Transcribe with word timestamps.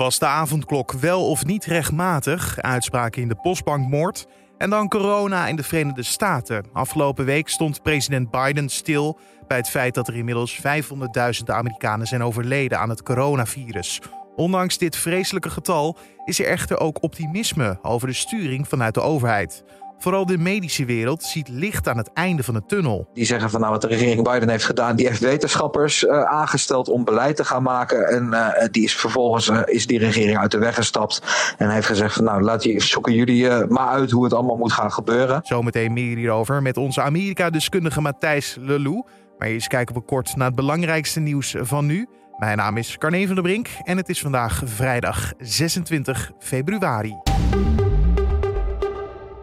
Was 0.00 0.18
de 0.18 0.26
avondklok 0.26 0.92
wel 0.92 1.28
of 1.28 1.44
niet 1.44 1.64
rechtmatig? 1.64 2.60
Uitspraken 2.60 3.22
in 3.22 3.28
de 3.28 3.34
postbankmoord. 3.34 4.26
En 4.58 4.70
dan 4.70 4.88
corona 4.88 5.46
in 5.46 5.56
de 5.56 5.62
Verenigde 5.62 6.02
Staten. 6.02 6.64
Afgelopen 6.72 7.24
week 7.24 7.48
stond 7.48 7.82
president 7.82 8.30
Biden 8.30 8.68
stil 8.68 9.18
bij 9.46 9.56
het 9.56 9.68
feit 9.68 9.94
dat 9.94 10.08
er 10.08 10.16
inmiddels 10.16 10.56
500.000 10.56 10.62
Amerikanen 11.46 12.06
zijn 12.06 12.22
overleden 12.22 12.78
aan 12.78 12.88
het 12.88 13.02
coronavirus. 13.02 14.00
Ondanks 14.36 14.78
dit 14.78 14.96
vreselijke 14.96 15.50
getal 15.50 15.96
is 16.24 16.40
er 16.40 16.46
echter 16.46 16.78
ook 16.78 17.02
optimisme 17.02 17.78
over 17.82 18.08
de 18.08 18.14
sturing 18.14 18.68
vanuit 18.68 18.94
de 18.94 19.00
overheid. 19.00 19.64
Vooral 20.02 20.26
de 20.26 20.38
medische 20.38 20.84
wereld 20.84 21.22
ziet 21.22 21.48
licht 21.48 21.88
aan 21.88 21.96
het 21.96 22.12
einde 22.12 22.42
van 22.42 22.54
de 22.54 22.62
tunnel. 22.66 23.08
Die 23.14 23.24
zeggen 23.24 23.50
van 23.50 23.60
nou 23.60 23.72
wat 23.72 23.80
de 23.80 23.86
regering 23.86 24.32
Biden 24.32 24.48
heeft 24.48 24.64
gedaan, 24.64 24.96
die 24.96 25.06
heeft 25.06 25.20
wetenschappers 25.20 26.04
uh, 26.04 26.22
aangesteld 26.22 26.88
om 26.88 27.04
beleid 27.04 27.36
te 27.36 27.44
gaan 27.44 27.62
maken. 27.62 28.08
En 28.08 28.26
uh, 28.26 28.48
die 28.70 28.84
is 28.84 28.96
vervolgens 28.96 29.48
uh, 29.48 29.60
is 29.64 29.86
die 29.86 29.98
regering 29.98 30.38
uit 30.38 30.50
de 30.50 30.58
weg 30.58 30.74
gestapt. 30.74 31.22
En 31.58 31.70
heeft 31.70 31.86
gezegd 31.86 32.14
van 32.14 32.24
nou 32.24 32.42
laat 32.42 32.62
je, 32.62 32.80
zoeken 32.80 33.12
jullie 33.12 33.66
maar 33.68 33.88
uit 33.88 34.10
hoe 34.10 34.24
het 34.24 34.32
allemaal 34.32 34.56
moet 34.56 34.72
gaan 34.72 34.92
gebeuren. 34.92 35.40
Zometeen 35.42 35.92
meer 35.92 36.16
hierover 36.16 36.62
met 36.62 36.76
onze 36.76 37.02
Amerika-deskundige 37.02 38.00
Matthijs 38.00 38.56
Lelou. 38.60 39.04
Maar 39.38 39.48
eerst 39.48 39.68
kijken 39.68 39.94
we 39.94 40.00
kort 40.00 40.36
naar 40.36 40.46
het 40.46 40.56
belangrijkste 40.56 41.20
nieuws 41.20 41.54
van 41.58 41.86
nu. 41.86 42.06
Mijn 42.38 42.56
naam 42.56 42.76
is 42.76 42.98
Carne 42.98 43.26
van 43.26 43.34
der 43.34 43.44
Brink 43.44 43.68
en 43.82 43.96
het 43.96 44.08
is 44.08 44.20
vandaag 44.20 44.62
vrijdag 44.64 45.32
26 45.38 46.30
februari. 46.38 47.14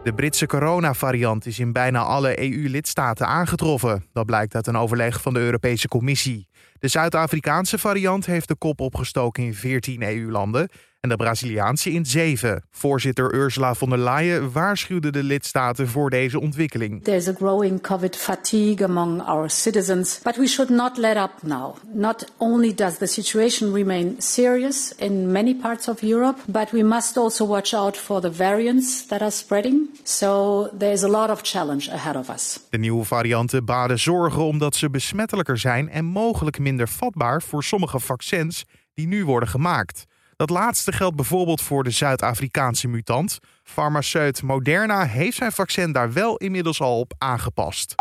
De 0.08 0.14
Britse 0.14 0.46
coronavariant 0.46 1.46
is 1.46 1.58
in 1.58 1.72
bijna 1.72 2.02
alle 2.02 2.40
EU-lidstaten 2.40 3.26
aangetroffen. 3.26 4.04
Dat 4.12 4.26
blijkt 4.26 4.54
uit 4.54 4.66
een 4.66 4.76
overleg 4.76 5.22
van 5.22 5.34
de 5.34 5.40
Europese 5.40 5.88
Commissie. 5.88 6.48
De 6.78 6.88
Zuid-Afrikaanse 6.88 7.78
variant 7.78 8.26
heeft 8.26 8.48
de 8.48 8.56
kop 8.56 8.80
opgestoken 8.80 9.44
in 9.44 9.54
14 9.54 10.02
EU-landen 10.02 10.68
en 11.00 11.08
de 11.08 11.16
Braziliaanse 11.16 11.90
in 11.90 12.06
zeven. 12.06 12.62
Voorzitter 12.70 13.34
Ursula 13.34 13.74
von 13.74 13.88
der 13.88 13.98
Leyen 13.98 14.52
waarschuwde 14.52 15.10
de 15.10 15.22
lidstaten 15.22 15.88
voor 15.88 16.10
deze 16.10 16.40
ontwikkeling. 16.40 17.04
There's 17.04 17.28
a 17.28 17.32
growing 17.32 17.80
COVID 17.80 18.16
fatigue 18.16 18.84
among 18.84 19.22
our 19.22 19.50
citizens, 19.50 20.20
but 20.22 20.36
we 20.36 20.46
should 20.46 20.70
not 20.70 20.96
let 20.96 21.16
up 21.16 21.32
now. 21.42 21.76
Not 21.92 22.32
only 22.36 22.74
does 22.74 22.96
the 22.96 23.06
situation 23.06 23.72
remain 23.72 24.14
serious 24.18 24.94
in 24.96 25.32
many 25.32 25.54
parts 25.54 25.88
of 25.88 26.02
Europe, 26.02 26.40
but 26.46 26.70
we 26.70 26.82
must 26.82 27.16
also 27.16 27.46
watch 27.46 27.74
out 27.74 27.96
for 27.96 28.20
the 28.20 28.32
variants 28.32 29.06
that 29.06 29.20
are 29.20 29.30
spreading. 29.30 29.88
So 30.02 30.62
there's 30.78 31.02
a 31.02 31.08
lot 31.08 31.30
of 31.30 31.40
challenge 31.42 31.92
ahead 31.92 32.16
of 32.16 32.28
us. 32.28 32.58
De 32.70 32.78
nieuwe 32.78 33.04
varianten 33.04 33.64
baden 33.64 33.98
zorgen 33.98 34.42
omdat 34.42 34.74
ze 34.74 34.90
besmettelijker 34.90 35.58
zijn 35.58 35.88
en 35.90 36.04
mogelijk 36.04 36.58
minder 36.58 36.88
vatbaar 36.88 37.42
voor 37.42 37.64
sommige 37.64 38.00
vaccins 38.00 38.64
die 38.94 39.06
nu 39.06 39.24
worden 39.24 39.48
gemaakt. 39.48 40.06
Dat 40.38 40.50
laatste 40.50 40.92
geldt 40.92 41.16
bijvoorbeeld 41.16 41.60
voor 41.60 41.84
de 41.84 41.90
Zuid-Afrikaanse 41.90 42.88
mutant. 42.88 43.38
Farmaceut 43.62 44.42
Moderna 44.42 45.04
heeft 45.04 45.36
zijn 45.36 45.52
vaccin 45.52 45.92
daar 45.92 46.12
wel 46.12 46.36
inmiddels 46.36 46.80
al 46.80 46.98
op 46.98 47.14
aangepast. 47.18 47.94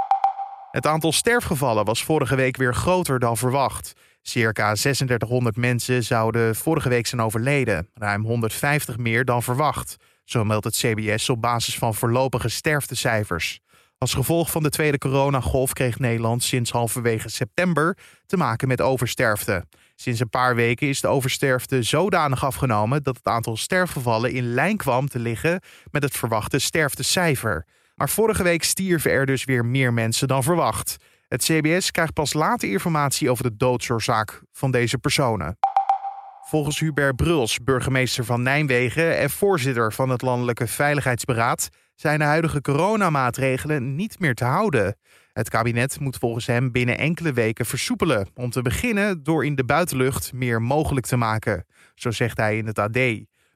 Het 0.72 0.88
aantal 0.88 1.12
sterfgevallen 1.12 1.86
was 1.86 2.04
vorige 2.04 2.36
week 2.36 2.58
weer 2.58 2.76
groter 2.76 3.20
dan 3.20 3.38
verwacht. 3.38 3.94
Circa 4.22 4.74
3600 4.74 5.56
mensen 5.56 6.04
zouden 6.04 6.56
vorige 6.56 6.90
week 6.90 7.08
zijn 7.08 7.22
overleden, 7.22 7.90
ruim 7.94 8.24
150 8.24 8.98
meer 8.98 9.26
dan 9.26 9.44
verwacht. 9.44 9.96
Zo 10.24 10.44
meldt 10.44 10.66
het 10.66 10.76
CBS 10.76 11.30
op 11.30 11.42
basis 11.42 11.78
van 11.78 11.96
voorlopige 11.96 12.50
sterftecijfers. 12.50 13.60
Als 13.98 14.14
gevolg 14.14 14.52
van 14.52 14.64
de 14.64 14.70
tweede 14.70 14.98
coronagolf 14.98 15.74
kreeg 15.74 16.00
Nederland 16.00 16.44
sinds 16.44 16.72
halverwege 16.72 17.30
september 17.30 17.98
te 18.26 18.38
maken 18.38 18.68
met 18.68 18.82
oversterfte. 18.82 19.66
Sinds 20.00 20.20
een 20.20 20.30
paar 20.30 20.56
weken 20.56 20.88
is 20.88 21.02
de 21.02 21.08
oversterfte 21.08 21.84
zodanig 21.84 22.45
afgenomen 22.45 23.03
dat 23.03 23.16
het 23.16 23.26
aantal 23.26 23.58
sterfgevallen 23.58 24.31
in 24.31 24.54
lijn 24.54 24.78
kwam 24.78 25.08
te 25.08 25.20
liggen 25.20 25.62
met 25.92 26.04
het 26.04 26.14
verwachte 26.17 26.59
sterftecijfer. 26.59 27.66
Maar 27.95 28.09
vorige 28.09 28.44
week 28.44 28.64
stierven 28.64 29.12
er 29.12 29.26
dus 29.26 29.44
weer 29.44 29.66
meer 29.66 29.94
mensen 29.94 30.27
dan 30.27 30.44
verwacht. 30.44 30.98
Het 31.27 31.44
CBS 31.44 31.92
krijgt 31.92 32.14
pas 32.14 32.33
later 32.33 32.70
informatie 32.70 33.30
over 33.30 33.44
de 33.44 33.58
doodsoorzaak 33.58 34.42
van 34.52 34.72
deze 34.72 34.98
personen. 34.98 35.58
Volgens 36.42 36.80
Hubert 36.80 37.16
Bruls, 37.16 37.60
burgemeester 37.64 38.26
van 38.26 38.43
Nijmegen 38.43 39.17
en 39.17 39.30
voorzitter 39.30 39.93
van 39.93 40.10
het 40.10 40.22
Landelijke 40.22 40.67
Veiligheidsberaad, 40.67 41.70
zijn 41.95 42.20
de 42.20 42.26
huidige 42.26 42.61
coronamaatregelen 42.61 43.95
niet 43.95 44.20
meer 44.20 44.36
te 44.36 44.45
houden. 44.45 44.95
Het 45.37 45.49
kabinet 45.49 45.99
moet 45.99 46.17
volgens 46.17 46.45
hem 46.45 46.71
binnen 46.71 46.98
enkele 46.98 47.33
weken 47.33 47.65
versoepelen, 47.65 48.27
om 48.33 48.49
te 48.49 48.61
beginnen 48.61 49.23
door 49.23 49.45
in 49.45 49.55
de 49.55 49.65
buitenlucht 49.65 50.33
meer 50.33 50.61
mogelijk 50.61 51.05
te 51.05 51.15
maken, 51.15 51.65
zo 51.95 52.11
zegt 52.11 52.37
hij 52.37 52.58
in 52.58 52.65
het 52.65 52.80
AD. 52.80 52.99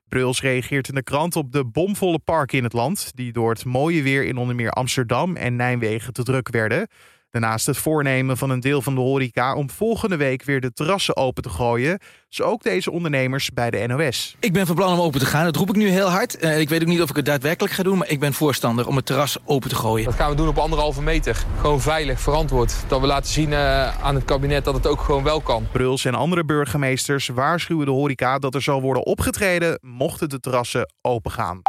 Bruls 0.08 0.42
reageert 0.42 0.88
in 0.88 0.96
de 0.96 1.04
krant 1.04 1.36
op 1.36 1.52
de 1.52 1.66
bomvolle 1.66 2.20
parken 2.20 2.58
in 2.58 2.64
het 2.64 2.74
land, 2.74 3.12
die 3.16 3.32
door 3.32 3.50
het 3.50 3.66
mooie 3.66 4.02
weer 4.02 4.26
in 4.26 4.38
onder 4.38 4.56
meer 4.56 4.72
Amsterdam 4.72 5.36
en 5.36 5.56
Nijmegen 5.56 6.14
te 6.14 6.24
druk 6.24 6.50
werden. 6.50 6.88
Daarnaast 7.32 7.66
het 7.66 7.78
voornemen 7.78 8.38
van 8.38 8.50
een 8.50 8.60
deel 8.60 8.82
van 8.82 8.96
de 8.96 9.02
horeca 9.02 9.56
om 9.56 9.70
volgende 9.70 10.16
week 10.16 10.44
weer 10.44 10.62
de 10.62 10.74
terrassen 10.74 11.16
open 11.16 11.44
te 11.44 11.50
gooien. 11.50 12.00
Zo 12.28 12.44
ook 12.44 12.64
deze 12.64 12.92
ondernemers 12.92 13.50
bij 13.54 13.70
de 13.70 13.88
NOS. 13.88 14.36
Ik 14.40 14.54
ben 14.54 14.66
van 14.66 14.76
plan 14.76 14.94
om 14.94 15.00
open 15.00 15.20
te 15.20 15.26
gaan. 15.26 15.44
Dat 15.44 15.56
roep 15.56 15.70
ik 15.70 15.76
nu 15.76 15.90
heel 15.90 16.10
hard. 16.10 16.44
Uh, 16.44 16.60
ik 16.60 16.70
weet 16.70 16.82
ook 16.82 16.88
niet 16.88 17.02
of 17.02 17.10
ik 17.10 17.16
het 17.16 17.26
daadwerkelijk 17.26 17.74
ga 17.74 17.84
doen, 17.84 17.98
maar 17.98 18.10
ik 18.10 18.20
ben 18.20 18.34
voorstander 18.34 18.88
om 18.88 18.96
het 18.96 19.06
terras 19.06 19.38
open 19.46 19.70
te 19.70 19.76
gooien. 19.76 20.06
Dat 20.06 20.14
gaan 20.14 20.30
we 20.30 20.36
doen 20.36 20.48
op 20.48 20.58
anderhalve 20.58 21.02
meter. 21.02 21.46
Gewoon 21.60 21.82
veilig, 21.82 22.20
verantwoord. 22.20 22.76
Dat 22.88 23.02
we 23.02 23.08
laten 23.08 23.32
zien 23.32 23.50
uh, 23.50 24.04
aan 24.04 24.16
het 24.16 24.26
kabinet 24.26 24.66
dat 24.66 24.74
het 24.74 24.88
ook 24.88 25.02
gewoon 25.02 25.24
wel 25.24 25.42
kan. 25.42 25.68
Bruls 25.72 26.06
en 26.06 26.16
andere 26.16 26.46
burgemeesters 26.46 27.28
waarschuwen 27.28 27.86
de 27.86 27.92
horeca 27.92 28.40
dat 28.40 28.56
er 28.56 28.62
zal 28.62 28.82
worden 28.82 29.06
opgetreden 29.06 29.80
mochten 29.82 30.30
de 30.30 30.40
terrassen 30.40 30.94
open 31.02 31.32
gaan. 31.32 31.62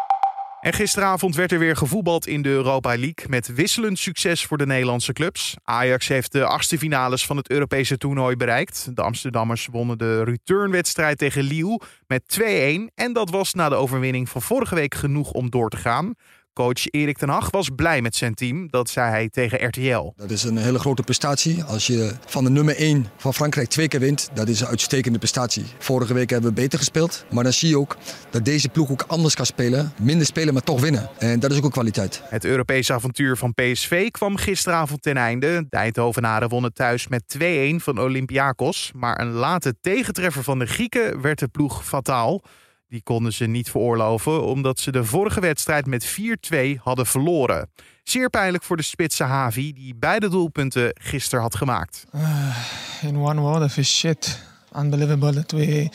En 0.62 0.72
gisteravond 0.72 1.36
werd 1.36 1.52
er 1.52 1.58
weer 1.58 1.76
gevoetbald 1.76 2.26
in 2.26 2.42
de 2.42 2.48
Europa 2.48 2.88
League 2.88 3.28
met 3.28 3.54
wisselend 3.54 3.98
succes 3.98 4.44
voor 4.44 4.58
de 4.58 4.66
Nederlandse 4.66 5.12
clubs. 5.12 5.56
Ajax 5.64 6.08
heeft 6.08 6.32
de 6.32 6.44
achtste 6.44 6.78
finales 6.78 7.26
van 7.26 7.36
het 7.36 7.50
Europese 7.50 7.98
toernooi 7.98 8.36
bereikt. 8.36 8.96
De 8.96 9.02
Amsterdammers 9.02 9.68
wonnen 9.70 9.98
de 9.98 10.24
returnwedstrijd 10.24 11.18
tegen 11.18 11.42
Lille 11.42 11.80
met 12.06 12.38
2-1 12.40 12.44
en 12.94 13.12
dat 13.12 13.30
was 13.30 13.54
na 13.54 13.68
de 13.68 13.74
overwinning 13.74 14.28
van 14.28 14.42
vorige 14.42 14.74
week 14.74 14.94
genoeg 14.94 15.30
om 15.30 15.50
door 15.50 15.70
te 15.70 15.76
gaan. 15.76 16.14
Coach 16.52 16.90
Erik 16.90 17.18
ten 17.18 17.28
Hag 17.28 17.50
was 17.50 17.68
blij 17.76 18.02
met 18.02 18.16
zijn 18.16 18.34
team, 18.34 18.68
dat 18.70 18.88
zei 18.88 19.10
hij 19.10 19.28
tegen 19.28 19.66
RTL. 19.66 20.12
Dat 20.16 20.30
is 20.30 20.42
een 20.42 20.56
hele 20.56 20.78
grote 20.78 21.02
prestatie. 21.02 21.64
Als 21.64 21.86
je 21.86 22.12
van 22.26 22.44
de 22.44 22.50
nummer 22.50 22.76
1 22.76 23.06
van 23.16 23.34
Frankrijk 23.34 23.68
twee 23.68 23.88
keer 23.88 24.00
wint, 24.00 24.30
dat 24.34 24.48
is 24.48 24.60
een 24.60 24.66
uitstekende 24.66 25.18
prestatie. 25.18 25.64
Vorige 25.78 26.14
week 26.14 26.30
hebben 26.30 26.48
we 26.54 26.60
beter 26.60 26.78
gespeeld, 26.78 27.24
maar 27.30 27.44
dan 27.44 27.52
zie 27.52 27.68
je 27.68 27.78
ook 27.78 27.96
dat 28.30 28.44
deze 28.44 28.68
ploeg 28.68 28.90
ook 28.90 29.04
anders 29.06 29.34
kan 29.34 29.46
spelen. 29.46 29.92
Minder 30.00 30.26
spelen, 30.26 30.52
maar 30.52 30.62
toch 30.62 30.80
winnen. 30.80 31.10
En 31.18 31.40
dat 31.40 31.50
is 31.50 31.56
ook 31.56 31.64
een 31.64 31.70
kwaliteit. 31.70 32.22
Het 32.24 32.44
Europese 32.44 32.92
avontuur 32.92 33.36
van 33.36 33.54
PSV 33.54 34.10
kwam 34.10 34.36
gisteravond 34.36 35.02
ten 35.02 35.16
einde. 35.16 35.66
De 35.68 35.76
Eindhovenaren 35.76 36.48
wonnen 36.48 36.72
thuis 36.72 37.08
met 37.08 37.22
2-1 37.38 37.40
van 37.76 38.00
Olympiakos. 38.00 38.90
Maar 38.94 39.20
een 39.20 39.32
late 39.32 39.74
tegentreffer 39.80 40.42
van 40.42 40.58
de 40.58 40.66
Grieken 40.66 41.20
werd 41.20 41.38
de 41.38 41.48
ploeg 41.48 41.84
fataal. 41.84 42.42
Die 42.92 43.02
konden 43.02 43.32
ze 43.32 43.44
niet 43.44 43.70
veroorloven 43.70 44.44
omdat 44.44 44.80
ze 44.80 44.92
de 44.92 45.04
vorige 45.04 45.40
wedstrijd 45.40 45.86
met 45.86 46.16
4-2 46.54 46.56
hadden 46.82 47.06
verloren. 47.06 47.68
Zeer 48.02 48.30
pijnlijk 48.30 48.64
voor 48.64 48.76
de 48.76 48.82
spitse 48.82 49.24
Havi 49.24 49.72
die 49.72 49.94
beide 49.94 50.28
doelpunten 50.28 50.90
gisteren 51.00 51.42
had 51.42 51.56
gemaakt. 51.56 52.04
Uh, 52.14 52.56
in 53.02 53.16
one 53.16 53.40
word, 53.40 53.62
of 53.62 53.84
shit. 53.84 54.42
Unbelievable 54.76 55.32
that 55.32 55.52
we 55.52 55.88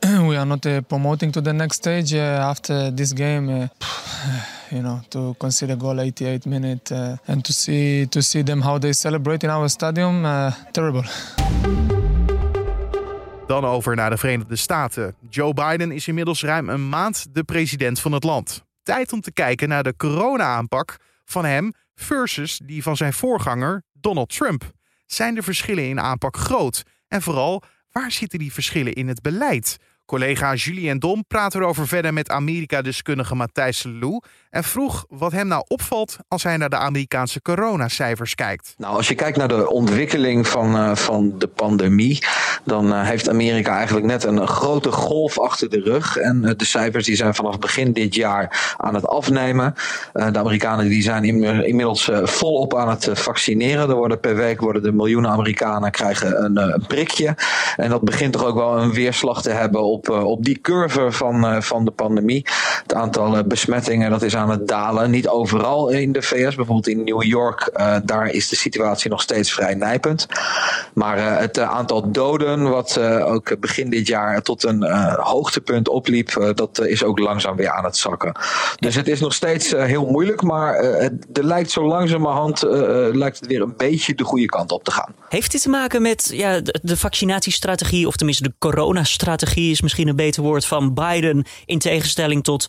we 0.28 0.36
are 0.36 0.44
not 0.44 0.66
uh, 0.66 0.76
promoting 0.86 1.32
to 1.32 1.40
the 1.40 1.52
next 1.52 1.76
stage 1.76 2.16
uh, 2.16 2.48
after 2.48 2.94
this 2.94 3.12
game. 3.14 3.68
you 4.70 4.80
know, 4.82 5.00
to 5.08 5.34
concede 5.38 5.72
a 5.72 5.76
goal 5.76 6.00
88 6.00 6.46
minute 6.46 7.18
and 7.26 7.44
to 7.44 7.52
see 7.52 8.06
to 8.06 8.22
see 8.22 8.42
them 8.42 8.60
how 8.60 8.78
they 8.78 8.92
celebrate 8.92 9.46
in 9.46 9.50
our 9.50 9.68
stadium, 9.68 10.22
terrible. 10.72 11.04
Dan 13.60 13.64
over 13.70 13.96
naar 13.96 14.10
de 14.10 14.16
Verenigde 14.16 14.56
Staten. 14.56 15.14
Joe 15.30 15.54
Biden 15.54 15.90
is 15.90 16.08
inmiddels 16.08 16.42
ruim 16.42 16.68
een 16.68 16.88
maand 16.88 17.26
de 17.34 17.44
president 17.44 18.00
van 18.00 18.12
het 18.12 18.24
land. 18.24 18.64
Tijd 18.82 19.12
om 19.12 19.20
te 19.20 19.32
kijken 19.32 19.68
naar 19.68 19.82
de 19.82 19.96
corona-aanpak 19.96 20.96
van 21.24 21.44
hem 21.44 21.72
versus 21.94 22.60
die 22.64 22.82
van 22.82 22.96
zijn 22.96 23.12
voorganger 23.12 23.82
Donald 23.92 24.28
Trump. 24.28 24.70
Zijn 25.06 25.34
de 25.34 25.42
verschillen 25.42 25.88
in 25.88 26.00
aanpak 26.00 26.36
groot? 26.36 26.82
En 27.08 27.22
vooral, 27.22 27.62
waar 27.90 28.10
zitten 28.10 28.38
die 28.38 28.52
verschillen 28.52 28.92
in 28.92 29.08
het 29.08 29.20
beleid? 29.22 29.76
Collega 30.06 30.54
Julien 30.54 30.98
Dom 30.98 31.24
praat 31.28 31.54
erover 31.54 31.88
verder 31.88 32.12
met 32.12 32.30
Amerika-deskundige 32.30 33.34
Matthijs 33.34 33.84
Lou 34.00 34.20
en 34.50 34.64
vroeg 34.64 35.04
wat 35.08 35.32
hem 35.32 35.46
nou 35.46 35.64
opvalt 35.68 36.16
als 36.28 36.42
hij 36.42 36.56
naar 36.56 36.68
de 36.68 36.76
Amerikaanse 36.76 37.42
coronacijfers 37.42 38.34
kijkt. 38.34 38.74
Nou, 38.76 38.96
als 38.96 39.08
je 39.08 39.14
kijkt 39.14 39.36
naar 39.36 39.48
de 39.48 39.70
ontwikkeling 39.70 40.46
van, 40.46 40.76
uh, 40.76 40.96
van 40.96 41.38
de 41.38 41.46
pandemie, 41.46 42.18
dan 42.64 42.86
uh, 42.86 43.02
heeft 43.02 43.28
Amerika 43.28 43.76
eigenlijk 43.76 44.06
net 44.06 44.24
een 44.24 44.46
grote 44.46 44.92
golf 44.92 45.38
achter 45.38 45.70
de 45.70 45.80
rug. 45.80 46.16
En 46.16 46.42
uh, 46.44 46.50
de 46.56 46.64
cijfers 46.64 47.04
die 47.04 47.16
zijn 47.16 47.34
vanaf 47.34 47.58
begin 47.58 47.92
dit 47.92 48.14
jaar 48.14 48.74
aan 48.76 48.94
het 48.94 49.06
afnemen. 49.06 49.74
de 50.12 50.38
Amerikanen 50.38 50.88
die 50.88 51.02
zijn 51.02 51.24
inmiddels 51.64 52.10
volop 52.12 52.74
aan 52.74 52.88
het 52.88 53.10
vaccineren. 53.12 53.88
Er 53.88 53.94
worden 53.94 54.20
per 54.20 54.36
week 54.36 54.60
worden 54.60 54.82
de 54.82 54.92
miljoenen 54.92 55.30
Amerikanen 55.30 55.90
krijgen 55.90 56.44
een, 56.44 56.84
prikje. 56.86 57.34
En 57.76 57.90
dat 57.90 58.00
begint 58.00 58.32
toch 58.32 58.44
ook 58.44 58.54
wel 58.54 58.78
een 58.78 58.92
weerslag 58.92 59.42
te 59.42 59.50
hebben 59.50 59.82
op 60.08 60.44
die 60.44 60.58
curve 60.60 61.12
van, 61.12 61.62
van 61.62 61.84
de 61.84 61.90
pandemie. 61.90 62.46
Het 62.86 62.94
aantal 62.94 63.44
besmettingen 63.44 64.10
dat 64.10 64.22
is 64.22 64.36
aan 64.36 64.50
het 64.50 64.68
dalen. 64.68 65.10
Niet 65.10 65.28
overal 65.28 65.88
in 65.88 66.12
de 66.12 66.22
VS, 66.22 66.54
bijvoorbeeld 66.54 66.88
in 66.88 67.04
New 67.04 67.22
York, 67.22 67.70
daar 68.04 68.30
is 68.30 68.48
de 68.48 68.56
situatie 68.56 69.10
nog 69.10 69.22
steeds 69.22 69.52
vrij 69.52 69.74
nijpend. 69.74 70.26
Maar 70.94 71.38
het 71.40 71.58
aantal 71.58 72.10
doden, 72.10 72.70
wat 72.70 72.98
ook 73.00 73.60
begin 73.60 73.90
dit 73.90 74.06
jaar 74.06 74.42
tot 74.42 74.64
een 74.64 74.84
hoogtepunt 75.20 75.88
opliep, 75.88 76.52
dat 76.54 76.80
is 76.80 77.04
ook 77.04 77.18
langzaam 77.18 77.56
weer 77.56 77.70
aan 77.70 77.84
het 77.84 77.96
zakken. 77.96 78.32
Dus 78.78 78.94
het 78.94 79.08
is 79.08 79.20
nog 79.20 79.34
steeds 79.34 79.70
heel 79.70 80.06
moeilijk, 80.06 80.42
maar 80.42 80.74
er 81.32 81.44
lijkt 81.44 81.70
zo 81.70 81.86
langzamerhand 81.86 82.62
lijkt 83.12 83.38
het 83.38 83.46
weer 83.46 83.62
een 83.62 83.74
beetje 83.76 84.14
de 84.14 84.24
goede 84.24 84.46
kant 84.46 84.72
op 84.72 84.84
te 84.84 84.90
gaan. 84.90 85.14
Heeft 85.28 85.52
dit 85.52 85.62
te 85.62 85.68
maken 85.68 86.02
met 86.02 86.30
ja, 86.32 86.60
de, 86.60 86.96
vaccinatiestrategie, 86.96 88.06
of 88.06 88.16
tenminste 88.16 88.42
de 88.42 88.54
coronastrategie 88.58 89.70
is 89.70 89.80
misschien 89.80 90.08
een 90.08 90.16
beter 90.16 90.42
woord 90.42 90.66
van 90.66 90.94
Biden, 90.94 91.44
in 91.64 91.78
tegenstelling 91.78 92.44
tot 92.44 92.66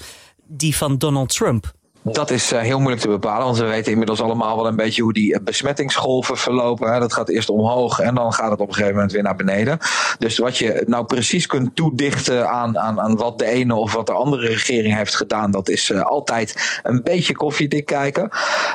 die 0.47 0.75
van 0.75 0.97
Donald 0.97 1.33
Trump? 1.33 1.73
Dat 2.12 2.31
is 2.31 2.54
uh, 2.54 2.59
heel 2.59 2.77
moeilijk 2.77 3.01
te 3.01 3.07
bepalen, 3.07 3.45
want 3.45 3.57
we 3.57 3.65
weten 3.65 3.92
inmiddels 3.92 4.21
allemaal 4.21 4.56
wel 4.56 4.68
een 4.68 4.75
beetje 4.75 5.01
hoe 5.01 5.13
die 5.13 5.42
besmettingsgolven 5.42 6.38
verlopen. 6.38 7.00
Dat 7.00 7.13
gaat 7.13 7.30
eerst 7.30 7.50
omhoog 7.50 8.00
en 8.00 8.15
dan 8.15 8.33
gaat 8.33 8.51
het 8.51 8.59
op 8.59 8.68
een 8.68 8.74
gegeven 8.74 8.95
moment 8.95 9.12
weer 9.12 9.24
naar 9.24 9.36
beneden. 9.36 9.77
Dus 10.19 10.38
wat 10.38 10.57
je 10.57 10.83
nou 10.86 11.06
precies 11.06 11.45
kunt 11.45 11.75
toedichten 11.75 12.50
aan, 12.50 12.77
aan, 12.77 13.00
aan 13.00 13.15
wat 13.15 13.39
de 13.39 13.45
ene 13.45 13.75
of 13.75 13.94
wat 13.94 14.06
de 14.06 14.12
andere 14.12 14.48
regering 14.48 14.95
heeft 14.95 15.15
gedaan, 15.15 15.51
dat 15.51 15.69
is 15.69 15.89
uh, 15.89 16.01
altijd 16.01 16.80
een 16.83 17.04
beetje 17.04 17.36
koffiedik 17.36 17.86
kijken. 17.86 18.30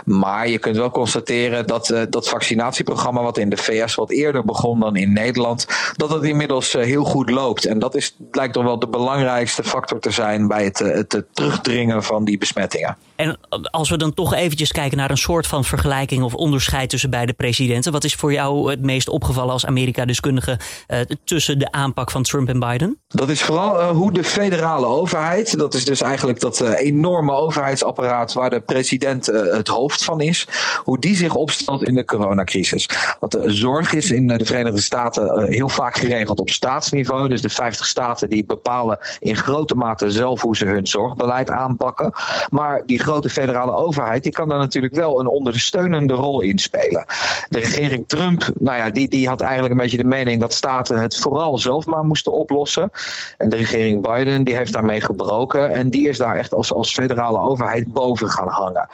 Maar 0.04 0.48
je 0.48 0.58
kunt 0.58 0.76
wel 0.76 0.90
constateren 0.90 1.66
dat 1.66 1.94
dat 2.10 2.28
vaccinatieprogramma, 2.28 3.22
wat 3.22 3.38
in 3.38 3.48
de 3.48 3.56
VS 3.56 3.94
wat 3.94 4.10
eerder 4.10 4.44
begon 4.44 4.80
dan 4.80 4.96
in 4.96 5.12
Nederland, 5.12 5.66
dat 5.96 6.10
het 6.10 6.22
inmiddels 6.22 6.72
heel 6.72 7.04
goed 7.04 7.30
loopt. 7.30 7.64
En 7.64 7.78
dat 7.78 7.94
is, 7.94 8.16
lijkt 8.30 8.54
toch 8.54 8.64
wel 8.64 8.78
de 8.78 8.88
belangrijkste 8.88 9.64
factor 9.64 10.00
te 10.00 10.10
zijn 10.10 10.48
bij 10.48 10.64
het, 10.64 10.78
het 10.78 11.24
terugdringen 11.32 12.02
van 12.02 12.24
die 12.24 12.38
besmettingen. 12.38 12.96
En 13.22 13.38
als 13.70 13.90
we 13.90 13.96
dan 13.96 14.14
toch 14.14 14.34
eventjes 14.34 14.72
kijken 14.72 14.98
naar 14.98 15.10
een 15.10 15.16
soort 15.16 15.46
van 15.46 15.64
vergelijking 15.64 16.22
of 16.22 16.34
onderscheid 16.34 16.90
tussen 16.90 17.10
beide 17.10 17.32
presidenten. 17.32 17.92
Wat 17.92 18.04
is 18.04 18.14
voor 18.14 18.32
jou 18.32 18.70
het 18.70 18.82
meest 18.82 19.08
opgevallen 19.08 19.52
als 19.52 19.66
Amerika-deskundige 19.66 20.58
uh, 20.88 21.00
tussen 21.24 21.58
de 21.58 21.72
aanpak 21.72 22.10
van 22.10 22.22
Trump 22.22 22.48
en 22.48 22.58
Biden? 22.58 22.98
Dat 23.08 23.28
is 23.28 23.42
vooral 23.42 23.80
uh, 23.80 23.90
hoe 23.90 24.12
de 24.12 24.24
federale 24.24 24.86
overheid, 24.86 25.58
dat 25.58 25.74
is 25.74 25.84
dus 25.84 26.00
eigenlijk 26.00 26.40
dat 26.40 26.60
uh, 26.60 26.78
enorme 26.78 27.32
overheidsapparaat 27.32 28.32
waar 28.32 28.50
de 28.50 28.60
president 28.60 29.26
het 29.26 29.68
hoofd 29.68 30.04
van 30.04 30.20
is, 30.20 30.46
hoe 30.76 30.98
die 30.98 31.16
zich 31.16 31.34
opstelt 31.34 31.82
in 31.82 31.94
de 31.94 32.04
coronacrisis. 32.04 32.88
Want 33.20 33.32
de 33.32 33.50
zorg 33.50 33.92
is 33.92 34.10
in 34.10 34.26
de 34.26 34.44
Verenigde 34.44 34.80
Staten 34.80 35.52
heel 35.52 35.68
vaak 35.68 35.96
geregeld 35.96 36.40
op 36.40 36.50
staatsniveau. 36.50 37.28
Dus 37.28 37.42
de 37.42 37.48
50 37.48 37.86
staten 37.86 38.30
die 38.30 38.44
bepalen 38.44 38.98
in 39.18 39.36
grote 39.36 39.74
mate 39.74 40.10
zelf 40.10 40.40
hoe 40.40 40.56
ze 40.56 40.64
hun 40.64 40.86
zorgbeleid 40.86 41.50
aanpakken. 41.50 42.12
Maar 42.50 42.82
die 42.86 42.98
grote 42.98 43.10
federale 43.20 43.74
overheid, 43.74 44.22
die 44.22 44.32
kan 44.32 44.48
daar 44.48 44.58
natuurlijk 44.58 44.94
wel 44.94 45.20
een 45.20 45.26
ondersteunende 45.26 46.14
rol 46.14 46.40
in 46.40 46.58
spelen. 46.58 47.04
De 47.48 47.58
regering 47.58 48.04
Trump, 48.08 48.50
nou 48.58 48.76
ja, 48.76 48.90
die, 48.90 49.08
die 49.08 49.28
had 49.28 49.40
eigenlijk 49.40 49.72
een 49.72 49.80
beetje 49.80 49.96
de 49.96 50.04
mening 50.04 50.40
dat 50.40 50.54
staten 50.54 50.98
het 50.98 51.16
vooral 51.16 51.58
zelf 51.58 51.86
maar 51.86 52.04
moesten 52.04 52.32
oplossen. 52.32 52.90
En 53.38 53.48
de 53.48 53.56
regering 53.56 54.02
Biden, 54.02 54.44
die 54.44 54.56
heeft 54.56 54.72
daarmee 54.72 55.00
gebroken. 55.00 55.70
En 55.70 55.90
die 55.90 56.08
is 56.08 56.18
daar 56.18 56.36
echt 56.36 56.54
als, 56.54 56.72
als 56.72 56.92
federale 56.92 57.38
overheid 57.38 57.92
boven 57.92 58.28
gaan 58.28 58.48
hangen. 58.48 58.88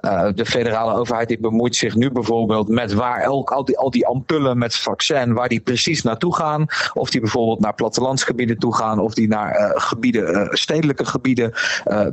Uh, 0.00 0.28
de 0.34 0.46
federale 0.46 0.94
overheid 0.94 1.28
die 1.28 1.40
bemoeit 1.40 1.76
zich 1.76 1.94
nu 1.94 2.10
bijvoorbeeld 2.10 2.68
met 2.68 2.92
waar 2.92 3.20
elk, 3.20 3.50
al, 3.50 3.64
die, 3.64 3.78
al 3.78 3.90
die 3.90 4.06
ampullen 4.06 4.58
met 4.58 4.76
vaccin, 4.76 5.34
waar 5.34 5.48
die 5.48 5.60
precies 5.60 6.02
naartoe 6.02 6.34
gaan. 6.34 6.66
Of 6.94 7.10
die 7.10 7.20
bijvoorbeeld 7.20 7.60
naar 7.60 7.74
plattelandsgebieden 7.74 8.58
toe 8.58 8.74
gaan, 8.74 8.98
of 8.98 9.14
die 9.14 9.28
naar 9.28 9.60
uh, 9.60 9.70
gebieden, 9.74 10.30
uh, 10.30 10.46
stedelijke 10.50 11.04
gebieden 11.04 11.52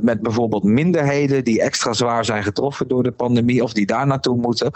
met 0.00 0.20
bijvoorbeeld 0.20 0.62
minderheden 0.62 1.44
die 1.46 1.60
extra 1.60 1.92
zwaar 1.92 2.24
zijn 2.24 2.42
getroffen 2.42 2.88
door 2.88 3.02
de 3.02 3.10
pandemie 3.10 3.62
of 3.62 3.72
die 3.72 3.86
daar 3.86 4.06
naartoe 4.06 4.36
moeten. 4.36 4.70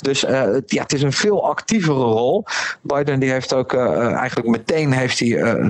Dus 0.00 0.24
uh, 0.24 0.30
ja, 0.66 0.82
het 0.82 0.92
is 0.92 1.02
een 1.02 1.12
veel 1.12 1.48
actievere 1.48 1.98
rol. 1.98 2.44
Biden 2.82 3.20
die 3.20 3.30
heeft 3.30 3.54
ook 3.54 3.72
uh, 3.72 4.12
eigenlijk 4.12 4.48
meteen 4.48 4.92
heeft 4.92 5.18
hij, 5.18 5.28
uh, 5.28 5.66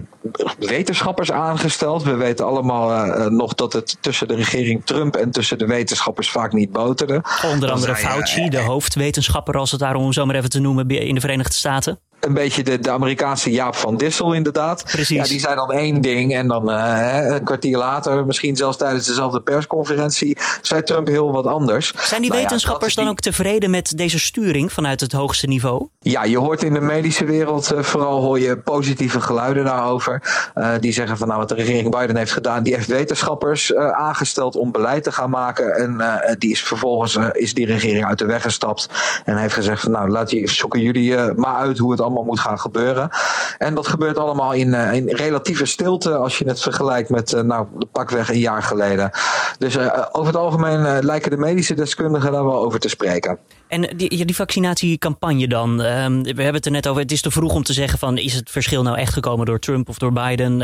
wetenschappers 0.59 1.33
aangesteld. 1.33 2.03
We 2.03 2.15
weten 2.15 2.47
allemaal 2.47 3.07
nog 3.31 3.55
dat 3.55 3.73
het 3.73 3.97
tussen 4.01 4.29
de 4.29 4.35
regering 4.35 4.85
Trump 4.85 5.17
en 5.17 5.31
tussen 5.31 5.59
de 5.59 5.67
wetenschappers 5.67 6.31
vaak 6.31 6.53
niet 6.53 6.73
boterde. 6.73 7.23
Onder 7.53 7.71
andere 7.71 7.97
Fauci, 7.97 8.49
de 8.49 8.61
hoofdwetenschapper 8.61 9.57
als 9.57 9.71
het 9.71 9.81
daarom 9.81 10.13
zo 10.13 10.27
maar 10.27 10.35
even 10.37 10.51
te 10.51 10.61
noemen 10.61 10.89
in 10.89 11.15
de 11.15 11.21
Verenigde 11.21 11.53
Staten 11.53 11.99
een 12.21 12.35
beetje 12.35 12.63
de, 12.63 12.79
de 12.79 12.91
Amerikaanse 12.91 13.51
Jaap 13.51 13.75
van 13.75 13.97
Dissel 13.97 14.33
inderdaad. 14.33 14.85
Precies. 14.85 15.17
Ja, 15.17 15.25
die 15.25 15.41
zei 15.41 15.55
dan 15.55 15.73
één 15.73 16.01
ding 16.01 16.35
en 16.35 16.49
dan 16.49 16.71
uh, 16.71 17.19
een 17.29 17.45
kwartier 17.45 17.77
later, 17.77 18.27
misschien 18.27 18.57
zelfs 18.57 18.77
tijdens 18.77 19.07
dezelfde 19.07 19.41
persconferentie, 19.41 20.39
zei 20.63 20.83
Trump 20.83 21.07
heel 21.07 21.33
wat 21.33 21.47
anders. 21.47 21.93
Zijn 21.99 22.21
die 22.21 22.31
nou 22.31 22.43
wetenschappers 22.43 22.95
dan 22.95 23.09
ook 23.09 23.21
tevreden 23.21 23.71
met 23.71 23.93
deze 23.97 24.19
sturing 24.19 24.73
vanuit 24.73 25.01
het 25.01 25.13
hoogste 25.13 25.47
niveau? 25.47 25.89
Ja, 26.01 26.25
je 26.25 26.39
hoort 26.39 26.63
in 26.63 26.73
de 26.73 26.81
medische 26.81 27.25
wereld 27.25 27.73
uh, 27.73 27.83
vooral 27.83 28.21
hoor 28.21 28.41
je 28.41 28.59
positieve 28.59 29.21
geluiden 29.21 29.65
daarover. 29.65 30.23
Uh, 30.55 30.71
die 30.81 30.93
zeggen 30.93 31.17
van 31.17 31.29
nou 31.29 31.41
wat 31.41 31.49
de 31.49 31.55
regering 31.55 31.91
Biden 31.99 32.17
heeft 32.17 32.33
gedaan, 32.33 32.63
die 32.63 32.75
heeft 32.75 32.89
wetenschappers 32.89 33.75
aangesteld 33.75 34.57
om 34.57 34.73
beleid 34.73 35.03
te 35.03 35.13
gaan 35.13 35.31
maken. 35.31 35.75
En 35.75 36.37
die 36.39 36.51
is 36.51 36.63
vervolgens 36.63 37.19
is 37.33 37.55
die 37.55 37.67
regering 37.67 38.05
uit 38.05 38.19
de 38.19 38.27
weg 38.27 38.43
gestapt 38.43 38.89
en 39.25 39.37
heeft 39.37 39.55
gezegd 39.55 39.83
van 39.83 39.91
nou 39.91 40.09
laat 40.09 40.31
je, 40.31 40.49
zoeken 40.49 40.81
jullie 40.81 41.33
maar 41.35 41.57
uit 41.57 41.79
hoe 41.79 41.91
het 41.91 42.01
allemaal 42.07 42.25
moet 42.25 42.41
gaan 42.41 42.59
gebeuren. 42.59 43.11
En 43.59 43.75
dat 43.75 43.87
gebeurt 43.87 44.19
allemaal 44.19 44.53
in, 44.53 44.69
uh, 44.69 44.93
in 44.93 45.09
relatieve 45.09 45.65
stilte 45.65 46.17
als 46.17 46.39
je 46.39 46.45
het 46.45 46.61
vergelijkt 46.61 47.11
met 47.11 47.33
uh, 47.33 47.41
nou, 47.41 47.67
pakweg 47.93 48.31
een 48.31 48.39
jaar 48.39 48.63
geleden. 48.63 49.11
Dus 49.59 49.77
uh, 49.77 50.05
over 50.13 50.27
het 50.27 50.43
algemeen 50.43 51.05
lijken 51.05 51.31
de 51.31 51.37
medische 51.37 51.75
deskundigen 51.75 52.33
daar 52.33 52.45
wel 52.45 52.65
over 52.65 52.81
te 52.81 52.89
spreken. 52.89 53.39
En 53.69 53.97
die, 53.97 54.25
die 54.25 54.37
vaccinatiecampagne 54.37 55.49
dan, 55.49 55.83
ehm, 55.83 56.23
we 56.23 56.29
hebben 56.29 56.55
het 56.55 56.67
er 56.67 56.71
net 56.71 56.89
over, 56.89 57.03
het 57.03 57.13
is 57.13 57.21
te 57.21 57.31
vroeg 57.31 57.55
om 57.55 57.63
te 57.63 57.73
zeggen 57.73 57.99
van 57.99 58.19
is 58.19 58.35
het 58.35 58.51
verschil 58.51 58.83
nou 58.83 58.97
echt 58.97 59.13
gekomen 59.13 59.47
door 59.47 59.59
Trump 59.59 59.89
of 59.89 59.99
door 59.99 60.13
Biden. 60.13 60.57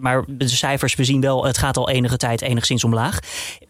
maar 0.00 0.24
de 0.26 0.48
cijfers, 0.48 0.94
we 0.94 1.04
zien 1.04 1.20
wel, 1.20 1.44
het 1.44 1.58
gaat 1.58 1.76
al 1.76 1.88
enige 1.88 2.16
tijd 2.16 2.42
enigszins 2.42 2.84
omlaag. 2.84 3.18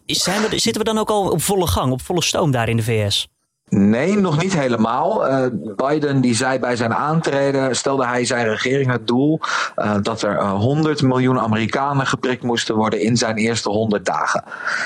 Zijn 0.05 0.41
we, 0.41 0.59
zitten 0.59 0.81
we 0.81 0.83
dan 0.83 0.97
ook 0.97 1.09
al 1.09 1.29
op 1.29 1.41
volle 1.41 1.67
gang, 1.67 1.91
op 1.91 2.01
volle 2.01 2.23
stoom 2.23 2.51
daar 2.51 2.69
in 2.69 2.77
de 2.77 2.83
VS? 2.83 3.27
Nee, 3.69 4.17
nog 4.17 4.41
niet 4.41 4.53
helemaal. 4.53 5.29
Uh, 5.29 5.45
Biden 5.75 6.21
die 6.21 6.35
zei 6.35 6.59
bij 6.59 6.75
zijn 6.75 6.93
aantreden, 6.93 7.75
stelde 7.75 8.05
hij 8.05 8.25
zijn 8.25 8.47
regering 8.47 8.91
het 8.91 9.07
doel 9.07 9.39
uh, 9.77 9.95
dat 10.01 10.21
er 10.21 10.33
uh, 10.35 10.51
100 10.53 11.01
miljoen 11.01 11.39
Amerikanen 11.39 12.07
geprikt 12.07 12.43
moesten 12.43 12.75
worden 12.75 13.01
in 13.01 13.17
zijn 13.17 13.35
eerste 13.35 13.69
100 13.69 14.05
dagen. 14.05 14.43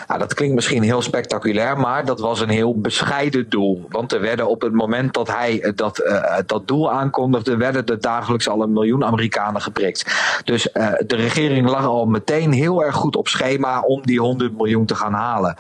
Nou, 0.08 0.20
dat 0.20 0.34
klinkt 0.34 0.56
misschien 0.56 0.84
heel 0.84 1.02
spectaculair, 1.02 1.78
maar 1.78 2.06
dat 2.06 2.20
was 2.20 2.40
een 2.40 2.50
heel 2.50 2.80
bescheiden 2.80 3.50
doel. 3.50 3.86
Want 3.90 4.14
er 4.14 4.22
werden 4.22 4.48
op 4.48 4.62
het 4.62 4.74
moment 4.74 5.14
dat 5.14 5.28
hij 5.28 5.62
eh, 5.62 5.72
dat, 5.76 6.04
dat 6.46 6.68
doel 6.68 6.92
aankondigde, 6.92 7.58
werden 7.58 7.86
er 7.86 8.02
dagelijks 8.02 8.50
al 8.50 8.62
een 8.62 8.74
miljoen 8.74 9.06
Amerikanen 9.06 9.62
geprikt. 9.62 10.16
Dus 10.44 10.64
de 11.06 11.16
regering 11.16 11.70
lag 11.70 11.86
al 11.86 12.06
meteen 12.06 12.52
heel 12.52 12.84
erg 12.84 12.96
goed 12.96 13.16
op 13.16 13.28
schema 13.28 13.80
om 13.80 14.02
die 14.02 14.20
100 14.20 14.58
miljoen 14.58 14.86
te 14.86 14.96
gaan 14.96 15.14
halen. 15.14 15.56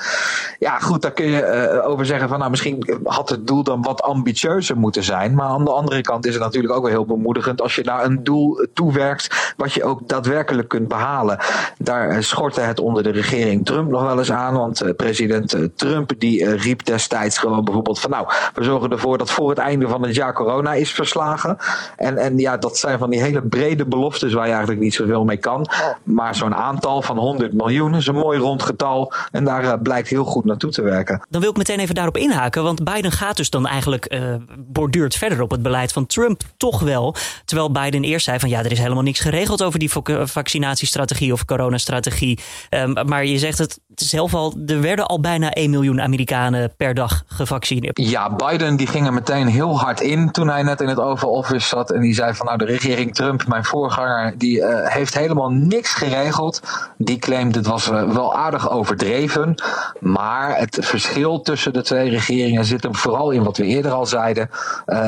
Ja, 0.59 0.79
goed, 0.79 1.01
daar 1.01 1.11
kun 1.11 1.25
je 1.25 1.81
over 1.85 2.05
zeggen 2.05 2.29
van 2.29 2.39
nou 2.39 2.49
misschien 2.49 3.09
had 3.11 3.29
het 3.29 3.47
doel 3.47 3.63
dan 3.63 3.81
wat 3.81 4.01
ambitieuzer 4.01 4.77
moeten 4.77 5.03
zijn. 5.03 5.35
Maar 5.35 5.47
aan 5.47 5.65
de 5.65 5.71
andere 5.71 6.01
kant 6.01 6.25
is 6.25 6.33
het 6.33 6.43
natuurlijk 6.43 6.73
ook 6.73 6.81
wel 6.81 6.91
heel 6.91 7.05
bemoedigend 7.05 7.61
als 7.61 7.75
je 7.75 7.83
naar 7.83 8.05
een 8.05 8.23
doel 8.23 8.67
toewerkt 8.73 9.53
wat 9.57 9.73
je 9.73 9.83
ook 9.83 10.07
daadwerkelijk 10.07 10.67
kunt 10.67 10.87
behalen. 10.87 11.39
Daar 11.77 12.09
eh, 12.09 12.21
schortte 12.21 12.61
het 12.61 12.79
onder 12.79 13.03
de 13.03 13.11
regering 13.11 13.65
Trump 13.65 13.89
nog 13.89 14.01
wel 14.01 14.17
eens 14.17 14.31
aan, 14.31 14.53
want 14.53 14.81
eh, 14.81 14.95
president 14.95 15.53
eh, 15.53 15.63
Trump 15.75 16.11
die 16.17 16.55
riep 16.55 16.85
destijds 16.85 17.37
gewoon 17.37 17.63
bijvoorbeeld 17.63 17.99
van 17.99 18.09
nou, 18.09 18.27
we 18.53 18.63
zorgen 18.63 18.91
ervoor 18.91 19.17
dat 19.17 19.31
voor 19.31 19.49
het 19.49 19.57
einde 19.57 19.87
van 19.87 20.01
het 20.01 20.15
jaar 20.15 20.33
corona 20.33 20.73
is 20.73 20.91
verslagen. 20.91 21.57
En, 21.97 22.17
en 22.17 22.37
ja, 22.37 22.57
dat 22.57 22.77
zijn 22.77 22.99
van 22.99 23.09
die 23.09 23.21
hele 23.21 23.41
brede 23.41 23.85
beloftes 23.85 24.33
waar 24.33 24.45
je 24.45 24.51
eigenlijk 24.51 24.81
niet 24.81 24.93
zoveel 24.93 25.23
mee 25.23 25.37
kan. 25.37 25.67
Maar 26.03 26.35
zo'n 26.35 26.55
aantal 26.55 27.01
van 27.01 27.17
100 27.17 27.53
miljoen 27.53 27.95
is 27.95 28.07
een 28.07 28.15
mooi 28.15 28.39
rond 28.39 28.63
getal 28.63 29.13
en 29.31 29.43
daar 29.43 29.79
blijkt 29.79 30.07
heel 30.07 30.25
goed 30.25 30.45
naartoe 30.45 30.71
te 30.71 30.81
werken. 30.81 31.21
Dan 31.29 31.41
wil 31.41 31.49
ik 31.49 31.57
meteen 31.57 31.79
even 31.79 31.95
daarop 31.95 32.17
inhaken, 32.17 32.63
want 32.63 32.83
bij 32.83 33.00
Biden 33.01 33.17
gaat 33.17 33.37
dus 33.37 33.49
dan 33.49 33.67
eigenlijk 33.67 34.13
uh, 34.13 34.35
borduurt 34.57 35.15
verder 35.15 35.41
op 35.41 35.51
het 35.51 35.61
beleid 35.61 35.91
van 35.91 36.05
Trump 36.05 36.41
toch 36.57 36.79
wel. 36.79 37.15
Terwijl 37.45 37.71
Biden 37.71 38.03
eerst 38.03 38.25
zei 38.25 38.39
van 38.39 38.49
ja, 38.49 38.59
er 38.59 38.71
is 38.71 38.79
helemaal 38.79 39.03
niks 39.03 39.19
geregeld 39.19 39.63
over 39.63 39.79
die 39.79 39.91
vaccinatiestrategie 40.23 41.33
of 41.33 41.45
coronastrategie. 41.45 42.39
Um, 42.69 43.07
maar 43.07 43.25
je 43.25 43.37
zegt 43.37 43.57
het 43.57 43.79
zelf 43.95 44.33
al, 44.33 44.53
er 44.65 44.81
werden 44.81 45.07
al 45.07 45.19
bijna 45.19 45.51
1 45.51 45.69
miljoen 45.69 46.01
Amerikanen 46.01 46.73
per 46.77 46.93
dag 46.93 47.23
gevaccineerd. 47.27 47.99
Ja, 47.99 48.35
Biden 48.35 48.75
die 48.75 48.87
ging 48.87 49.05
er 49.05 49.13
meteen 49.13 49.47
heel 49.47 49.79
hard 49.79 50.01
in 50.01 50.31
toen 50.31 50.47
hij 50.47 50.63
net 50.63 50.81
in 50.81 50.87
het 50.87 50.99
Oval 50.99 51.29
Office 51.29 51.67
zat. 51.67 51.91
En 51.91 52.01
die 52.01 52.13
zei 52.13 52.33
van 52.33 52.45
nou, 52.45 52.57
de 52.57 52.65
regering 52.65 53.15
Trump, 53.15 53.47
mijn 53.47 53.65
voorganger, 53.65 54.37
die 54.37 54.57
uh, 54.57 54.87
heeft 54.87 55.13
helemaal 55.13 55.49
niks 55.49 55.93
geregeld. 55.93 56.61
Die 56.97 57.19
claimt 57.19 57.55
het 57.55 57.67
was 57.67 57.87
wel 57.87 58.35
aardig 58.35 58.69
overdreven. 58.69 59.55
Maar 59.99 60.57
het 60.57 60.77
verschil 60.81 61.41
tussen 61.41 61.73
de 61.73 61.81
twee 61.81 62.09
regeringen 62.09 62.65
zit 62.65 62.83
hem 62.83 62.90
Vooral 62.91 63.31
in 63.31 63.43
wat 63.43 63.57
we 63.57 63.65
eerder 63.65 63.91
al 63.91 64.05
zeiden. 64.05 64.49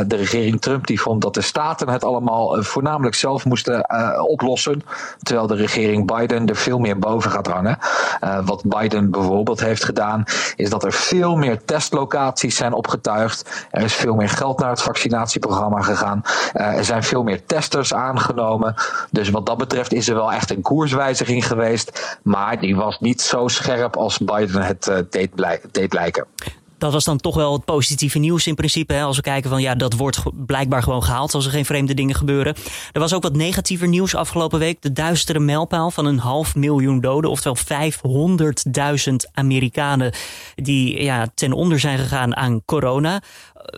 de 0.08 0.16
regering 0.16 0.62
Trump 0.62 0.88
die 0.88 1.02
vond 1.02 1.22
dat 1.22 1.34
de 1.34 1.42
staten 1.42 1.90
het 1.90 2.04
allemaal 2.04 2.64
voornamelijk 2.64 3.16
zelf 3.16 3.46
moesten 3.46 3.90
oplossen. 4.28 4.82
Terwijl 5.22 5.48
de 5.48 5.56
regering 5.56 6.18
Biden 6.18 6.48
er 6.48 6.56
veel 6.56 6.80
meer 6.80 7.00
boven 7.00 7.32
gaat 7.32 7.48
hangen. 7.48 7.78
wat 8.46 8.64
Biden 8.66 9.12
bijvoorbeeld 9.12 9.60
heeft 9.60 9.84
gedaan, 9.84 10.24
is 10.56 10.70
dat 10.70 10.84
er 10.84 10.94
veel 10.94 11.36
meer 11.36 11.66
testlocaties 11.66 12.56
zijn 12.56 12.74
opgetuigd. 12.74 13.68
Er 13.72 13.84
is 13.84 13.94
veel 13.94 14.16
meer 14.16 14.30
geld 14.30 14.60
naar 14.60 14.70
het 14.70 14.82
vaccinatieprogramma 14.82 15.82
gegaan. 15.82 16.22
er 16.54 16.86
zijn 16.86 17.04
veel 17.04 17.24
meer 17.24 17.46
testers 17.46 17.94
aangenomen. 17.94 18.76
Dus 19.12 19.30
wat 19.30 19.46
dat 19.46 19.58
betreft 19.58 19.94
is 19.94 20.08
er 20.08 20.16
wel 20.16 20.32
echt 20.32 20.50
een 20.50 20.62
koerswijziging 20.62 21.48
geweest. 21.48 22.18
Maar 22.24 22.60
die 22.60 22.76
was 22.76 23.00
niet 23.00 23.22
zo 23.22 23.48
scherp 23.48 23.96
als 23.96 24.18
Biden 24.18 24.62
het 24.62 24.92
deed 25.72 25.94
lijken 25.94 26.26
dat 26.84 26.94
was 26.94 27.04
dan 27.04 27.18
toch 27.18 27.36
wel 27.36 27.54
het 27.54 27.66
positieve 27.66 28.20
nieuws 28.20 28.48
in 28.48 28.56
principe. 28.56 28.94
Hè? 28.94 29.04
Als 29.04 29.16
we 29.16 29.22
kijken 29.22 29.50
van 29.50 29.62
ja, 29.62 29.76
dat 29.76 29.94
wordt 29.94 30.22
blijkbaar 30.46 30.84
gewoon 30.84 31.04
gehaald 31.04 31.34
als 31.34 31.46
er 31.46 31.52
geen 31.52 31.66
vreemde 31.66 31.94
dingen 31.94 32.16
gebeuren. 32.16 32.56
Er 32.92 33.00
was 33.00 33.14
ook 33.14 33.24
wat 33.24 33.36
negatiever 33.36 33.88
nieuws 33.88 34.16
afgelopen 34.16 34.60
week. 34.60 34.82
De 34.82 34.94
duistere 34.94 35.40
mijlpaal 35.40 35.92
van 35.92 36.06
een 36.06 36.20
half 36.20 36.56
miljoen 36.56 37.02
doden. 37.02 37.30
Oftewel 37.30 37.58
500.000 39.10 39.14
Amerikanen 39.34 40.14
die 40.56 41.04
ja, 41.04 41.28
ten 41.36 41.54
onder 41.54 41.80
zijn 41.80 41.98
gegaan 41.98 42.36
aan 42.36 42.62
corona. 42.66 43.22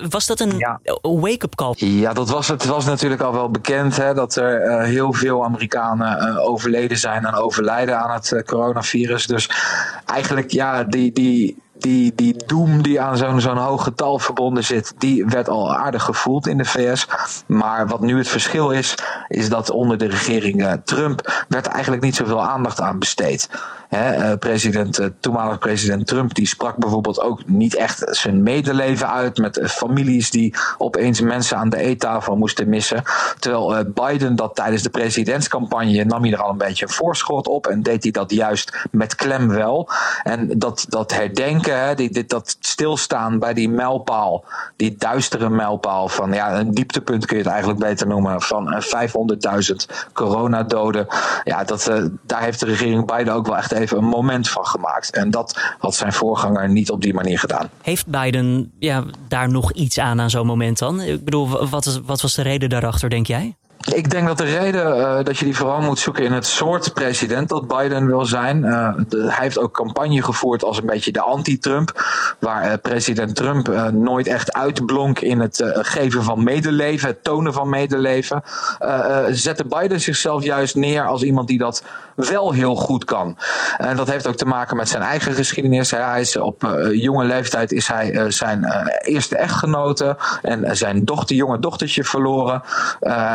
Was 0.10 0.26
dat 0.26 0.40
een 0.40 0.80
wake-up 1.02 1.56
call? 1.56 1.74
Ja, 1.76 2.14
dat 2.14 2.30
was, 2.30 2.48
het 2.48 2.66
was 2.66 2.86
natuurlijk 2.86 3.22
al 3.22 3.34
wel 3.34 3.50
bekend 3.50 3.98
hè, 3.98 4.14
dat 4.14 4.36
er 4.36 4.66
uh, 4.66 4.84
heel 4.84 5.14
veel 5.14 5.44
Amerikanen 5.44 6.28
uh, 6.28 6.48
overleden 6.48 6.98
zijn 6.98 7.26
en 7.26 7.34
overlijden 7.34 8.00
aan 8.00 8.14
het 8.14 8.32
uh, 8.32 8.42
coronavirus. 8.42 9.28
Dus 9.28 9.50
eigenlijk, 10.06 10.52
ja, 10.52 10.84
die, 10.84 11.12
die, 11.12 11.64
die, 11.78 12.16
die 12.16 12.44
doem 12.46 12.82
die 12.82 13.02
aan 13.02 13.18
zo'n 13.18 13.42
zo'n 13.42 13.58
hoog 13.58 13.84
getal 13.84 14.20
verbonden 14.20 14.64
zit, 14.64 14.94
die 14.98 15.26
werd 15.26 15.50
al 15.50 15.76
aardig 15.76 16.04
gevoeld 16.04 16.48
in 16.48 16.58
de 16.58 16.66
VS. 16.66 17.08
Maar 17.48 17.88
wat 17.88 18.02
nu 18.02 18.18
het 18.18 18.28
verschil 18.28 18.72
is, 18.72 18.96
is 19.28 19.50
dat 19.50 19.70
onder 19.70 19.98
de 19.98 20.08
regering 20.08 20.82
Trump 20.84 21.46
werd 21.48 21.66
eigenlijk 21.66 22.04
niet 22.04 22.16
zoveel 22.16 22.44
aandacht 22.44 22.82
aan 22.82 23.00
besteed. 23.00 23.50
Eh, 23.90 24.32
president, 24.40 25.00
uh, 25.00 25.06
toenmalig 25.20 25.60
president 25.60 26.08
Trump 26.08 26.34
die 26.34 26.48
sprak 26.48 26.78
bijvoorbeeld 26.78 27.22
ook 27.22 27.48
niet 27.48 27.76
echt 27.76 28.04
zijn 28.10 28.44
medeleven 28.44 29.12
uit 29.12 29.38
met 29.38 29.60
families 29.64 30.30
die 30.32 30.56
opeens 30.78 31.22
mensen 31.22 31.58
aan 31.58 31.70
de 31.70 31.78
eettafel 31.78 32.36
moesten 32.36 32.70
missen. 32.70 33.04
Terwijl 33.40 33.92
Biden 33.94 34.36
dat 34.36 34.56
tijdens 34.56 34.84
de 34.84 34.90
presidentscampagne 34.90 36.04
nam 36.04 36.24
hij 36.24 36.32
er 36.32 36.42
al 36.42 36.50
een 36.50 36.58
beetje 36.58 36.86
een 36.86 36.92
voorschot 36.92 37.48
op 37.48 37.68
en 37.68 37.84
deed 37.84 38.04
hij 38.04 38.12
dat 38.12 38.32
juist 38.32 38.88
met 38.92 39.16
klem 39.16 39.48
wel. 39.48 39.90
En 40.24 40.50
dat, 40.58 40.86
dat 40.90 41.14
herdenken, 41.14 41.65
dit, 41.96 42.30
dat 42.30 42.58
stilstaan 42.60 43.40
bij 43.40 43.54
die 43.54 43.70
mijlpaal, 43.70 44.44
die 44.76 44.96
duistere 44.98 45.50
mijlpaal 45.50 46.10
van 46.10 46.34
ja, 46.34 46.60
een 46.60 46.74
dieptepunt 46.74 47.26
kun 47.26 47.38
je 47.38 47.44
het 47.44 47.52
eigenlijk 47.52 47.82
beter 47.82 48.08
noemen, 48.08 48.42
van 48.42 48.84
500.000 48.84 50.10
coronadoden. 50.14 51.08
Ja, 51.44 51.64
dat, 51.64 51.92
daar 52.22 52.42
heeft 52.42 52.60
de 52.60 52.66
regering 52.66 53.06
Biden 53.06 53.34
ook 53.34 53.48
wel 53.48 53.58
echt 53.58 53.72
even 53.72 53.98
een 53.98 54.04
moment 54.04 54.50
van 54.50 54.66
gemaakt. 54.66 55.12
En 55.12 55.32
dat 55.32 55.76
had 55.80 55.96
zijn 55.96 56.14
voorganger 56.14 56.70
niet 56.70 56.92
op 56.92 57.02
die 57.02 57.14
manier 57.14 57.40
gedaan. 57.40 57.70
Heeft 57.82 58.08
Biden 58.08 58.72
ja, 58.80 59.04
daar 59.28 59.50
nog 59.50 59.72
iets 59.72 60.00
aan 60.00 60.22
aan 60.22 60.30
zo'n 60.30 60.46
moment 60.46 60.80
dan? 60.80 61.02
Ik 61.02 61.24
bedoel, 61.24 61.70
wat, 61.70 62.02
wat 62.06 62.22
was 62.22 62.36
de 62.36 62.42
reden 62.42 62.70
daarachter, 62.70 63.10
denk 63.10 63.28
jij? 63.28 63.56
Ik 63.94 64.10
denk 64.12 64.28
dat 64.28 64.38
de 64.38 64.44
reden 64.44 64.98
uh, 64.98 65.24
dat 65.24 65.38
je 65.38 65.46
die 65.46 65.56
vooral 65.56 65.82
moet 65.82 66.00
zoeken 66.00 66.24
in 66.24 66.32
het 66.32 66.46
soort 66.46 66.94
president 66.94 67.50
dat 67.50 67.68
Biden 67.68 68.08
wil 68.08 68.26
zijn. 68.26 68.62
De, 68.62 69.18
hij 69.22 69.44
heeft 69.44 69.60
ook 69.60 69.74
campagne 69.74 70.24
gevoerd 70.24 70.64
als 70.64 70.78
een 70.78 70.86
beetje 70.86 71.12
de 71.12 71.22
anti-Trump. 71.22 72.06
Waar 72.40 72.66
uh, 72.66 72.74
president 72.82 73.36
Trump 73.36 73.92
nooit 73.94 74.28
echt 74.28 74.54
uitblonk 74.54 75.20
in 75.20 75.40
het 75.40 75.64
geven 75.76 76.24
van 76.24 76.44
medeleven, 76.44 77.08
het 77.08 77.24
tonen 77.24 77.54
van 77.54 77.70
medeleven. 77.70 78.44
zette 79.30 79.66
Biden 79.66 80.02
zichzelf 80.02 80.44
juist 80.44 80.76
neer 80.76 81.08
als 81.08 81.24
iemand 81.24 81.48
die 81.48 81.58
dat 81.58 81.84
wel 82.16 82.52
heel 82.52 82.76
goed 82.76 83.06
kan. 83.06 83.38
En 83.78 83.96
dat 83.96 84.10
heeft 84.10 84.28
ook 84.28 84.36
te 84.36 84.46
maken 84.46 84.78
met 84.78 84.90
zijn 84.90 85.04
eigen 85.04 85.34
geschiedenis. 85.34 85.92
Hij 85.92 86.22
is 86.22 86.38
op 86.38 86.86
jonge 86.92 87.26
leeftijd 87.26 87.72
is 87.72 87.88
hij 87.88 88.32
zijn 88.32 88.66
eerste 89.02 89.38
echtgenote 89.38 90.18
en 90.42 90.78
zijn 90.78 91.06
dochter, 91.06 91.36
jonge 91.36 91.60
dochtertje 91.60 92.04
verloren. 92.04 92.62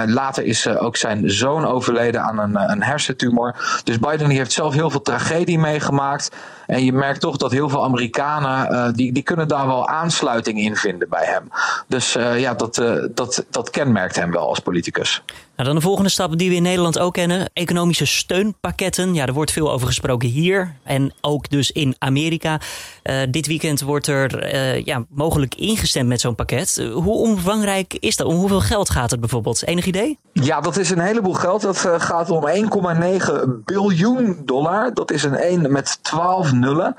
later 0.06 0.44
is 0.44 0.68
ook 0.68 0.96
zijn 0.96 1.30
zoon 1.30 1.66
overleden 1.66 2.22
aan 2.22 2.38
een, 2.38 2.56
eh, 2.56 2.64
een 2.74 2.82
hersentumor. 2.82 3.54
Dus 3.84 3.98
Biden 3.98 4.30
heeft 4.30 4.52
zelf 4.52 4.74
heel 4.74 4.90
veel 4.90 5.02
tragedie 5.02 5.58
meegemaakt. 5.58 6.30
En 6.70 6.84
je 6.84 6.92
merkt 6.92 7.20
toch 7.20 7.36
dat 7.36 7.50
heel 7.50 7.68
veel 7.68 7.84
Amerikanen, 7.84 8.72
uh, 8.72 8.92
die, 8.92 9.12
die 9.12 9.22
kunnen 9.22 9.48
daar 9.48 9.66
wel 9.66 9.88
aansluiting 9.88 10.58
in 10.58 10.76
vinden 10.76 11.08
bij 11.08 11.24
hem. 11.24 11.50
Dus 11.86 12.12
ja, 12.12 12.54
dat, 12.54 12.74
dat, 13.14 13.44
dat 13.50 13.70
kenmerkt 13.70 14.16
hem 14.16 14.30
wel 14.30 14.48
als 14.48 14.58
politicus. 14.58 15.22
Nou, 15.56 15.68
dan 15.68 15.74
de 15.74 15.86
volgende 15.86 16.10
stap 16.10 16.38
die 16.38 16.48
we 16.48 16.54
in 16.54 16.62
Nederland 16.62 16.98
ook 16.98 17.12
kennen. 17.12 17.50
Economische 17.52 18.06
steunpakketten. 18.06 19.14
Ja, 19.14 19.26
er 19.26 19.32
wordt 19.32 19.50
veel 19.52 19.72
over 19.72 19.86
gesproken 19.86 20.28
hier 20.28 20.74
en 20.82 21.12
ook 21.20 21.48
dus 21.48 21.70
in 21.70 21.94
Amerika. 21.98 22.60
Dit 23.30 23.46
weekend 23.46 23.80
wordt 23.80 24.06
er 24.06 24.56
ja, 24.86 25.04
mogelijk 25.08 25.54
ingestemd 25.54 26.08
met 26.08 26.20
zo'n 26.20 26.34
pakket. 26.34 26.90
hoe 26.92 27.16
omvangrijk 27.16 27.94
is 27.94 28.16
dat? 28.16 28.26
Om 28.26 28.34
hoeveel 28.36 28.60
geld 28.60 28.90
gaat 28.90 29.10
het 29.10 29.20
bijvoorbeeld? 29.20 29.66
Enig 29.66 29.86
idee? 29.86 30.18
Ja, 30.32 30.60
dat 30.60 30.76
is 30.76 30.90
een 30.90 30.98
heleboel 30.98 31.34
geld. 31.34 31.62
Dat 31.62 31.78
gaat 31.98 32.30
om 32.30 32.48
1,9 32.48 33.32
biljoen 33.64 34.42
dollar. 34.44 34.94
Dat 34.94 35.10
is 35.10 35.22
een 35.22 35.36
1 35.36 35.72
met 35.72 35.98
12 36.02 36.52
nullen. 36.60 36.96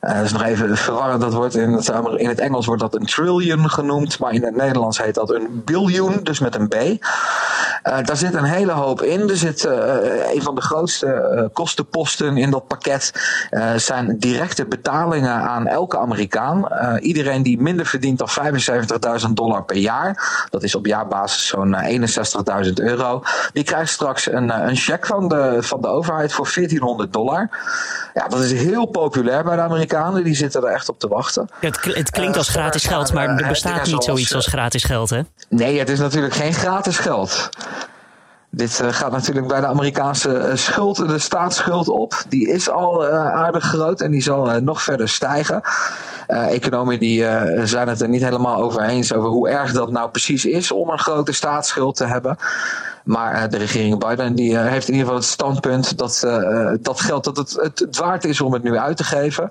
Uh, 0.00 0.14
dat 0.14 0.24
is 0.24 0.32
nog 0.32 0.42
even 0.42 0.76
verwarrend. 0.76 1.20
Dat 1.20 1.32
wordt 1.32 1.56
in, 1.56 1.72
het, 1.72 1.88
in 2.16 2.28
het 2.28 2.38
Engels 2.38 2.66
wordt 2.66 2.80
dat 2.80 2.94
een 2.94 3.06
trillion 3.06 3.70
genoemd. 3.70 4.18
Maar 4.18 4.32
in 4.32 4.44
het 4.44 4.56
Nederlands 4.56 5.02
heet 5.02 5.14
dat 5.14 5.30
een 5.30 5.62
biljoen, 5.64 6.20
dus 6.22 6.40
met 6.40 6.54
een 6.54 6.68
B. 6.68 6.74
Uh, 7.84 7.98
daar 8.02 8.16
zit 8.16 8.34
een 8.34 8.44
hele 8.44 8.72
hoop 8.72 9.02
in. 9.02 9.30
Er 9.30 9.36
zit 9.36 9.64
uh, 9.64 9.72
een 10.34 10.42
van 10.42 10.54
de 10.54 10.60
grootste 10.60 11.50
kostenposten 11.52 12.36
in 12.36 12.50
dat 12.50 12.66
pakket. 12.66 13.12
zijn 13.76 14.18
directe 14.18 14.66
betalingen 14.66 15.34
aan 15.34 15.66
elke 15.66 15.98
Amerikaan. 15.98 16.68
iedereen 17.00 17.42
die 17.42 17.60
minder 17.60 17.86
verdient 17.86 18.18
dan 18.18 18.28
75.000 19.26 19.28
dollar 19.32 19.64
per 19.64 19.76
jaar. 19.76 20.46
Dat 20.50 20.62
is 20.62 20.74
op 20.74 20.86
jaarbasis 20.86 21.46
zo'n 21.46 21.76
61.000 22.64 22.72
euro. 22.74 23.22
Die 23.52 23.64
krijgt 23.64 23.90
straks 23.92 24.30
een, 24.30 24.68
een 24.68 24.76
cheque 24.76 25.06
van 25.06 25.28
de, 25.28 25.56
van 25.60 25.80
de 25.80 25.88
overheid 25.88 26.32
voor 26.32 26.50
1400 26.54 27.12
dollar. 27.12 27.48
Ja, 28.14 28.28
dat 28.28 28.40
is 28.40 28.52
heel 28.52 28.86
populair 28.86 29.44
bij 29.44 29.56
de 29.56 29.62
Amerikanen. 29.62 30.24
Die 30.24 30.34
zitten 30.34 30.62
er 30.62 30.72
echt 30.72 30.88
op 30.88 30.98
te 30.98 31.08
wachten. 31.08 31.48
Het, 31.60 31.84
het 31.84 32.10
klinkt 32.10 32.36
als 32.36 32.48
gratis 32.48 32.86
geld, 32.86 33.12
maar 33.12 33.28
er 33.28 33.48
bestaat 33.48 33.86
niet 33.86 34.04
zoiets 34.04 34.34
als 34.34 34.46
gratis 34.46 34.84
geld, 34.84 35.10
hè? 35.10 35.20
Nee, 35.48 35.78
het 35.78 35.88
is 35.88 35.98
natuurlijk 35.98 36.34
geen 36.34 36.54
gratis 36.54 36.98
geld. 36.98 37.50
Dit 38.54 38.80
uh, 38.82 38.88
gaat 38.92 39.12
natuurlijk 39.12 39.46
bij 39.46 39.60
de 39.60 39.66
Amerikaanse 39.66 40.48
uh, 40.48 40.54
schuld, 40.56 40.96
de 40.96 41.18
staatsschuld 41.18 41.88
op. 41.88 42.24
Die 42.28 42.48
is 42.48 42.70
al 42.70 43.08
uh, 43.08 43.32
aardig 43.34 43.64
groot 43.64 44.00
en 44.00 44.10
die 44.10 44.22
zal 44.22 44.60
nog 44.60 44.82
verder 44.82 45.08
stijgen. 45.08 45.62
economen 46.26 46.98
die, 46.98 47.26
zijn 47.64 47.88
het 47.88 48.00
er 48.00 48.08
niet 48.08 48.22
helemaal 48.22 48.62
over 48.62 48.82
eens 48.82 49.12
over 49.12 49.28
hoe 49.28 49.48
erg 49.48 49.72
dat 49.72 49.90
nou 49.90 50.10
precies 50.10 50.44
is 50.44 50.72
om 50.72 50.90
een 50.90 50.98
grote 50.98 51.32
staatsschuld 51.32 51.96
te 51.96 52.06
hebben. 52.06 52.36
Maar 53.04 53.34
uh, 53.34 53.48
de 53.48 53.56
regering 53.56 53.98
Biden 53.98 54.34
die, 54.34 54.52
uh, 54.52 54.66
heeft 54.66 54.88
in 54.88 54.94
ieder 54.94 55.06
geval 55.06 55.20
het 55.20 55.30
standpunt 55.30 55.98
dat 55.98 56.22
uh, 56.24 56.70
dat 56.80 57.00
geld 57.00 57.24
dat 57.24 57.36
het, 57.36 57.52
het, 57.52 57.96
waard 57.96 58.24
is 58.24 58.40
om 58.40 58.52
het 58.52 58.62
nu 58.62 58.78
uit 58.78 58.96
te 58.96 59.04
geven. 59.04 59.50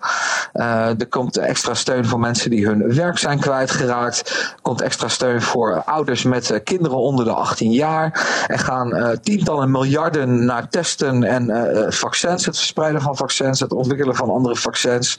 er 0.53 1.07
komt 1.09 1.37
extra 1.37 1.73
steun 1.73 2.05
voor 2.05 2.19
mensen 2.19 2.49
die 2.49 2.65
hun 2.65 2.93
werk 2.93 3.17
zijn 3.17 3.39
kwijtgeraakt. 3.39 4.29
Er 4.29 4.61
komt 4.61 4.81
extra 4.81 5.07
steun 5.07 5.41
voor 5.41 5.83
ouders 5.85 6.23
met 6.23 6.61
kinderen 6.63 6.97
onder 6.97 7.25
de 7.25 7.31
18 7.31 7.71
jaar. 7.71 8.45
Er 8.47 8.59
gaan 8.59 9.19
tientallen 9.21 9.71
miljarden 9.71 10.45
naar 10.45 10.69
testen 10.69 11.23
en 11.23 11.93
vaccins, 11.93 12.45
het 12.45 12.57
verspreiden 12.57 13.01
van 13.01 13.15
vaccins, 13.15 13.59
het 13.59 13.71
ontwikkelen 13.71 14.15
van 14.15 14.29
andere 14.29 14.55
vaccins. 14.55 15.17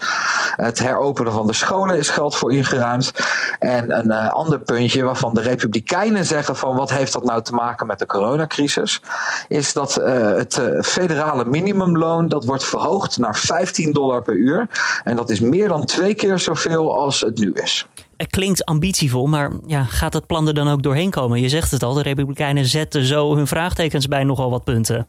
Het 0.57 0.79
heropenen 0.79 1.33
van 1.33 1.47
de 1.47 1.53
scholen 1.53 1.99
is 1.99 2.09
geld 2.09 2.37
voor 2.37 2.53
ingeruimd. 2.53 3.13
En 3.59 3.99
een 3.99 4.13
ander 4.13 4.61
puntje 4.61 5.03
waarvan 5.03 5.35
de 5.35 5.41
Republikeinen 5.41 6.25
zeggen 6.25 6.57
van 6.57 6.77
wat 6.77 6.91
heeft 6.91 7.13
dat 7.13 7.25
nou 7.25 7.43
te 7.43 7.55
maken 7.55 7.87
met 7.87 7.99
de 7.99 8.07
coronacrisis, 8.23 9.01
is 9.49 9.73
dat 9.73 9.99
uh, 10.01 10.07
het 10.37 10.59
uh, 10.59 10.83
federale 10.83 11.45
minimumloon 11.45 12.29
dat 12.29 12.45
wordt 12.45 12.65
verhoogd 12.65 13.19
naar 13.19 13.37
15 13.37 13.93
dollar 13.93 14.23
per 14.23 14.35
uur. 14.35 14.69
En 15.05 15.17
dat 15.17 15.31
is 15.31 15.41
meer 15.41 15.69
dan 15.69 15.85
twee 15.85 16.15
keer 16.15 16.39
zoveel 16.39 16.99
als 16.99 17.21
het 17.21 17.39
nu 17.39 17.53
is. 17.53 17.87
Het 18.17 18.31
klinkt 18.31 18.65
ambitievol, 18.65 19.27
maar 19.27 19.51
ja, 19.67 19.85
gaat 19.85 20.13
dat 20.13 20.27
plan 20.27 20.49
er 20.49 20.55
dan 20.55 20.69
ook 20.69 20.83
doorheen 20.83 21.11
komen? 21.11 21.41
Je 21.41 21.49
zegt 21.49 21.71
het 21.71 21.83
al, 21.83 21.95
de 21.95 22.03
Republikeinen 22.03 22.67
zetten 22.67 23.05
zo 23.05 23.37
hun 23.37 23.47
vraagtekens 23.47 24.09
bij 24.09 24.25
nogal 24.25 24.51
wat 24.51 24.65
punten. 24.65 25.07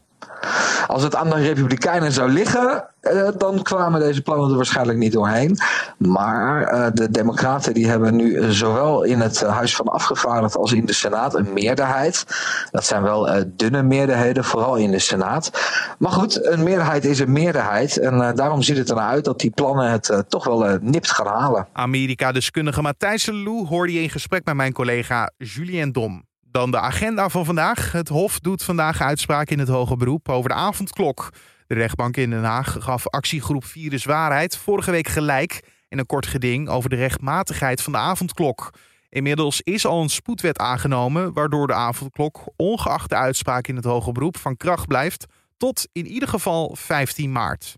Als 0.88 1.04
het 1.04 1.16
aan 1.16 1.30
de 1.30 1.36
Republikeinen 1.36 2.12
zou 2.12 2.30
liggen, 2.30 2.86
uh, 3.02 3.28
dan 3.38 3.62
kwamen 3.62 4.00
deze 4.00 4.22
plannen 4.22 4.50
er 4.50 4.56
waarschijnlijk 4.56 4.98
niet 4.98 5.12
doorheen. 5.12 5.58
Maar 5.98 6.74
uh, 6.74 6.88
de 6.94 7.12
Democraten 7.12 7.74
die 7.74 7.88
hebben 7.88 8.16
nu 8.16 8.52
zowel 8.54 9.04
in 9.04 9.20
het 9.20 9.42
Huis 9.42 9.76
van 9.76 9.88
Afgevaardigden 9.88 10.62
als 10.62 10.72
in 10.72 10.86
de 10.86 10.94
Senaat 10.94 11.36
een 11.36 11.54
meerderheid. 11.54 12.26
Dat 12.72 12.86
zijn 12.86 13.04
wel 13.04 13.36
uh, 13.36 13.42
dunne 13.48 13.84
meerderheden, 13.84 14.44
vooral 14.44 14.76
in 14.76 14.92
de 14.92 15.00
Senaat. 15.00 15.52
Maar 16.00 16.12
goed, 16.12 16.46
een 16.46 16.64
meerderheid 16.64 17.06
is 17.06 17.20
een 17.20 17.32
meerderheid. 17.32 17.98
En 17.98 18.36
daarom 18.36 18.62
ziet 18.62 18.78
het 18.78 18.90
ernaar 18.90 19.10
uit 19.10 19.26
dat 19.26 19.40
die 19.40 19.52
plannen 19.52 19.92
het 19.92 20.24
toch 20.28 20.44
wel 20.44 20.78
nipt 20.82 21.12
gaan 21.12 21.28
halen. 21.28 21.68
Amerika-deskundige 21.74 22.82
Matthijs 22.82 23.26
Lou 23.26 23.68
hoorde 23.68 23.94
je 23.94 24.02
in 24.02 24.10
gesprek 24.10 24.46
met 24.46 24.56
mijn 24.56 24.74
collega 24.74 25.32
Julien 25.38 25.92
Dom. 25.92 26.24
Dan 26.54 26.72
de 26.72 26.80
agenda 26.80 27.30
van 27.30 27.46
vandaag. 27.46 27.92
Het 27.92 28.08
Hof 28.08 28.40
doet 28.40 28.64
vandaag 28.64 29.02
uitspraak 29.02 29.50
in 29.50 29.60
het 29.60 29.68
hoge 29.68 29.96
beroep 29.96 30.30
over 30.30 30.50
de 30.50 30.56
avondklok. 30.56 31.30
De 31.68 31.74
rechtbank 31.74 32.18
in 32.18 32.30
Den 32.30 32.44
Haag 32.44 32.76
gaf 32.80 33.08
actiegroep 33.08 33.66
Virus 33.66 34.06
Waarheid 34.06 34.58
vorige 34.58 34.92
week 34.92 35.08
gelijk 35.08 35.64
in 35.90 36.00
een 36.00 36.06
kort 36.06 36.26
geding 36.26 36.70
over 36.70 36.90
de 36.90 36.96
rechtmatigheid 36.96 37.82
van 37.82 37.94
de 37.94 38.00
avondklok. 38.00 38.70
Inmiddels 39.10 39.62
is 39.62 39.86
al 39.86 40.02
een 40.02 40.10
spoedwet 40.10 40.58
aangenomen, 40.58 41.34
waardoor 41.34 41.68
de 41.68 41.74
avondklok, 41.74 42.44
ongeacht 42.56 43.10
de 43.10 43.16
uitspraak 43.16 43.68
in 43.68 43.76
het 43.76 43.86
hoge 43.86 44.12
beroep, 44.12 44.38
van 44.38 44.58
kracht 44.58 44.88
blijft 44.88 45.26
tot 45.58 45.88
in 45.92 46.08
ieder 46.08 46.30
geval 46.30 46.76
15 46.80 47.32
maart. 47.32 47.74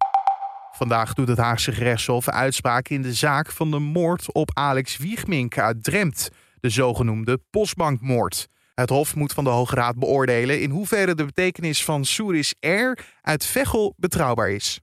Vandaag 0.71 1.13
doet 1.13 1.27
het 1.27 1.37
Haagse 1.37 1.71
gerechtshof 1.71 2.29
uitspraak 2.29 2.87
in 2.87 3.01
de 3.01 3.13
zaak 3.13 3.51
van 3.51 3.71
de 3.71 3.79
moord 3.79 4.33
op 4.33 4.51
Alex 4.53 4.97
Wiegmink 4.97 5.57
uit 5.57 5.83
Dremt, 5.83 6.29
de 6.59 6.69
zogenoemde 6.69 7.39
postbankmoord. 7.49 8.47
Het 8.75 8.89
Hof 8.89 9.15
moet 9.15 9.33
van 9.33 9.43
de 9.43 9.49
Hoge 9.49 9.75
Raad 9.75 9.99
beoordelen 9.99 10.61
in 10.61 10.69
hoeverre 10.69 11.15
de 11.15 11.25
betekenis 11.25 11.83
van 11.83 12.05
Souris 12.05 12.55
Air 12.59 12.99
uit 13.21 13.45
Veghel 13.45 13.93
betrouwbaar 13.97 14.49
is. 14.49 14.79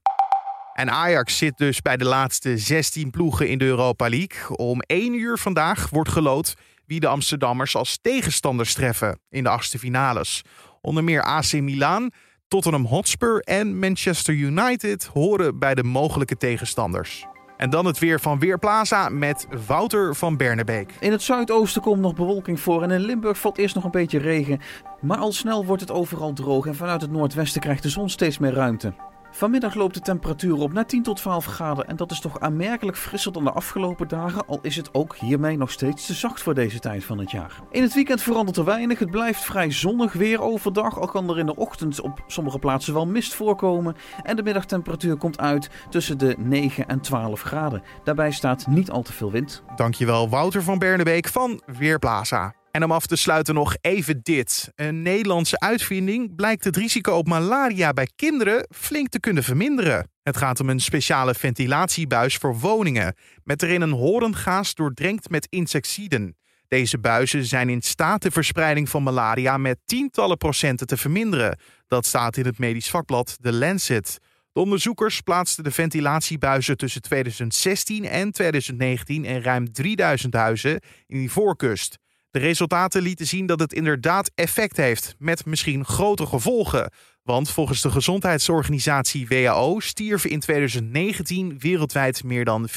En 0.73 0.91
Ajax 0.91 1.37
zit 1.37 1.57
dus 1.57 1.81
bij 1.81 1.97
de 1.97 2.05
laatste 2.05 2.57
16 2.57 3.09
ploegen 3.09 3.49
in 3.49 3.57
de 3.57 3.65
Europa 3.65 4.09
League. 4.09 4.57
Om 4.57 4.79
1 4.79 5.13
uur 5.13 5.37
vandaag 5.37 5.89
wordt 5.89 6.09
gelood 6.09 6.53
wie 6.85 6.99
de 6.99 7.07
Amsterdammers 7.07 7.75
als 7.75 7.99
tegenstanders 8.01 8.73
treffen 8.73 9.19
in 9.29 9.43
de 9.43 9.49
achtste 9.49 9.79
finales. 9.79 10.41
Onder 10.81 11.03
meer 11.03 11.23
AC 11.23 11.53
Milan, 11.53 12.11
Tottenham 12.47 12.85
Hotspur 12.85 13.39
en 13.39 13.79
Manchester 13.79 14.33
United 14.33 15.05
horen 15.05 15.59
bij 15.59 15.75
de 15.75 15.83
mogelijke 15.83 16.37
tegenstanders. 16.37 17.25
En 17.63 17.69
dan 17.69 17.85
het 17.85 17.99
weer 17.99 18.19
van 18.19 18.39
Weerplaza 18.39 19.09
met 19.09 19.47
Wouter 19.67 20.15
van 20.15 20.37
Bernebeek. 20.37 20.93
In 20.99 21.11
het 21.11 21.21
zuidoosten 21.21 21.81
komt 21.81 22.01
nog 22.01 22.15
bewolking 22.15 22.59
voor 22.59 22.83
en 22.83 22.91
in 22.91 22.99
Limburg 22.99 23.37
valt 23.37 23.57
eerst 23.57 23.75
nog 23.75 23.83
een 23.83 23.91
beetje 23.91 24.19
regen. 24.19 24.59
Maar 25.01 25.17
al 25.17 25.31
snel 25.31 25.65
wordt 25.65 25.81
het 25.81 25.91
overal 25.91 26.33
droog 26.33 26.65
en 26.65 26.75
vanuit 26.75 27.01
het 27.01 27.11
noordwesten 27.11 27.61
krijgt 27.61 27.83
de 27.83 27.89
zon 27.89 28.09
steeds 28.09 28.37
meer 28.37 28.53
ruimte. 28.53 28.93
Vanmiddag 29.35 29.73
loopt 29.73 29.93
de 29.93 29.99
temperatuur 29.99 30.55
op 30.55 30.73
naar 30.73 30.85
10 30.85 31.03
tot 31.03 31.15
12 31.15 31.45
graden 31.45 31.87
en 31.87 31.95
dat 31.95 32.11
is 32.11 32.19
toch 32.19 32.39
aanmerkelijk 32.39 32.97
frisser 32.97 33.31
dan 33.31 33.43
de 33.43 33.51
afgelopen 33.51 34.07
dagen, 34.07 34.47
al 34.47 34.59
is 34.61 34.75
het 34.75 34.93
ook 34.93 35.15
hiermee 35.15 35.57
nog 35.57 35.71
steeds 35.71 36.05
te 36.05 36.13
zacht 36.13 36.41
voor 36.41 36.53
deze 36.53 36.79
tijd 36.79 37.03
van 37.03 37.17
het 37.17 37.31
jaar. 37.31 37.61
In 37.71 37.81
het 37.81 37.93
weekend 37.93 38.21
verandert 38.21 38.57
er 38.57 38.65
weinig, 38.65 38.99
het 38.99 39.11
blijft 39.11 39.43
vrij 39.43 39.71
zonnig 39.71 40.13
weer 40.13 40.41
overdag, 40.41 40.99
al 40.99 41.07
kan 41.07 41.29
er 41.29 41.39
in 41.39 41.45
de 41.45 41.55
ochtend 41.55 42.01
op 42.01 42.23
sommige 42.27 42.59
plaatsen 42.59 42.93
wel 42.93 43.07
mist 43.07 43.33
voorkomen 43.33 43.95
en 44.23 44.35
de 44.35 44.43
middagtemperatuur 44.43 45.17
komt 45.17 45.39
uit 45.39 45.69
tussen 45.89 46.17
de 46.17 46.35
9 46.37 46.87
en 46.87 47.01
12 47.01 47.41
graden. 47.41 47.83
Daarbij 48.03 48.31
staat 48.31 48.67
niet 48.67 48.91
al 48.91 49.01
te 49.01 49.13
veel 49.13 49.31
wind. 49.31 49.63
Dankjewel 49.75 50.29
Wouter 50.29 50.63
van 50.63 50.79
Bernebeek 50.79 51.27
van 51.27 51.61
Weerplaza. 51.65 52.62
En 52.75 52.83
om 52.83 52.91
af 52.91 53.05
te 53.05 53.15
sluiten 53.15 53.55
nog 53.55 53.75
even 53.81 54.19
dit. 54.23 54.71
Een 54.75 55.01
Nederlandse 55.01 55.59
uitvinding 55.59 56.35
blijkt 56.35 56.63
het 56.63 56.77
risico 56.77 57.13
op 57.13 57.27
malaria 57.27 57.93
bij 57.93 58.09
kinderen 58.15 58.67
flink 58.75 59.09
te 59.09 59.19
kunnen 59.19 59.43
verminderen. 59.43 60.09
Het 60.23 60.37
gaat 60.37 60.59
om 60.59 60.69
een 60.69 60.79
speciale 60.79 61.33
ventilatiebuis 61.33 62.35
voor 62.35 62.59
woningen, 62.59 63.15
met 63.43 63.63
erin 63.63 63.81
een 63.81 63.91
horengaas 63.91 64.73
doordrenkt 64.73 65.29
met 65.29 65.47
insecticiden. 65.49 66.37
Deze 66.67 66.99
buizen 66.99 67.45
zijn 67.45 67.69
in 67.69 67.81
staat 67.81 68.21
de 68.21 68.31
verspreiding 68.31 68.89
van 68.89 69.03
malaria 69.03 69.57
met 69.57 69.79
tientallen 69.85 70.37
procenten 70.37 70.87
te 70.87 70.97
verminderen. 70.97 71.59
Dat 71.87 72.05
staat 72.05 72.37
in 72.37 72.45
het 72.45 72.59
medisch 72.59 72.89
vakblad 72.89 73.37
The 73.41 73.53
Lancet. 73.53 74.17
De 74.51 74.59
onderzoekers 74.59 75.21
plaatsten 75.21 75.63
de 75.63 75.71
ventilatiebuizen 75.71 76.77
tussen 76.77 77.01
2016 77.01 78.05
en 78.05 78.31
2019 78.31 79.25
in 79.25 79.41
ruim 79.41 79.73
3000 79.73 80.33
huizen 80.33 80.79
in 81.07 81.17
die 81.17 81.31
voorkust. 81.31 82.01
De 82.33 82.39
resultaten 82.39 83.01
lieten 83.01 83.27
zien 83.27 83.45
dat 83.45 83.59
het 83.59 83.73
inderdaad 83.73 84.31
effect 84.35 84.77
heeft, 84.77 85.15
met 85.19 85.45
misschien 85.45 85.85
grote 85.85 86.25
gevolgen. 86.25 86.91
Want 87.23 87.49
volgens 87.49 87.81
de 87.81 87.89
gezondheidsorganisatie 87.89 89.27
WHO 89.27 89.79
stierven 89.79 90.29
in 90.29 90.39
2019 90.39 91.59
wereldwijd 91.59 92.23
meer 92.23 92.45
dan 92.45 92.69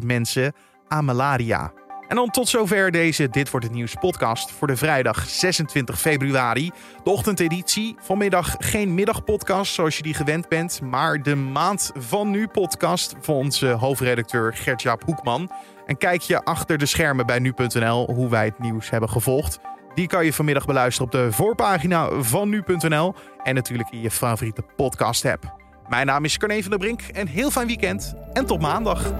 400.000 0.00 0.04
mensen 0.04 0.54
aan 0.88 1.04
malaria. 1.04 1.72
En 2.08 2.16
dan 2.16 2.30
tot 2.30 2.48
zover 2.48 2.90
deze 2.90 3.28
Dit 3.28 3.50
wordt 3.50 3.66
het 3.66 3.74
nieuws 3.74 3.94
podcast 3.94 4.50
voor 4.50 4.66
de 4.66 4.76
vrijdag 4.76 5.28
26 5.28 6.00
februari. 6.00 6.70
De 7.04 7.10
ochtendeditie. 7.10 7.96
Vanmiddag 7.98 8.54
geen 8.58 8.94
middagpodcast 8.94 9.74
zoals 9.74 9.96
je 9.96 10.02
die 10.02 10.14
gewend 10.14 10.48
bent, 10.48 10.80
maar 10.80 11.22
de 11.22 11.34
maand 11.34 11.90
van 11.94 12.30
nu 12.30 12.46
podcast 12.46 13.14
van 13.20 13.34
onze 13.34 13.66
hoofdredacteur 13.66 14.54
Gert-Jaap 14.54 15.04
Hoekman. 15.04 15.50
En 15.86 15.96
kijk 15.96 16.20
je 16.20 16.44
achter 16.44 16.78
de 16.78 16.86
schermen 16.86 17.26
bij 17.26 17.38
nu.nl 17.38 18.12
hoe 18.14 18.28
wij 18.28 18.44
het 18.44 18.58
nieuws 18.58 18.90
hebben 18.90 19.08
gevolgd. 19.08 19.58
Die 19.94 20.06
kan 20.06 20.24
je 20.24 20.32
vanmiddag 20.32 20.66
beluisteren 20.66 21.06
op 21.06 21.12
de 21.12 21.32
voorpagina 21.32 22.08
van 22.20 22.48
nu.nl 22.48 23.14
en 23.42 23.54
natuurlijk 23.54 23.90
in 23.90 24.00
je 24.00 24.10
favoriete 24.10 24.62
podcast 24.76 25.24
app. 25.24 25.62
Mijn 25.88 26.06
naam 26.06 26.24
is 26.24 26.38
Carne 26.38 26.62
van 26.62 26.70
der 26.70 26.78
Brink 26.78 27.02
en 27.02 27.26
heel 27.26 27.50
fijn 27.50 27.66
weekend 27.66 28.14
en 28.32 28.46
tot 28.46 28.60
maandag. 28.60 29.12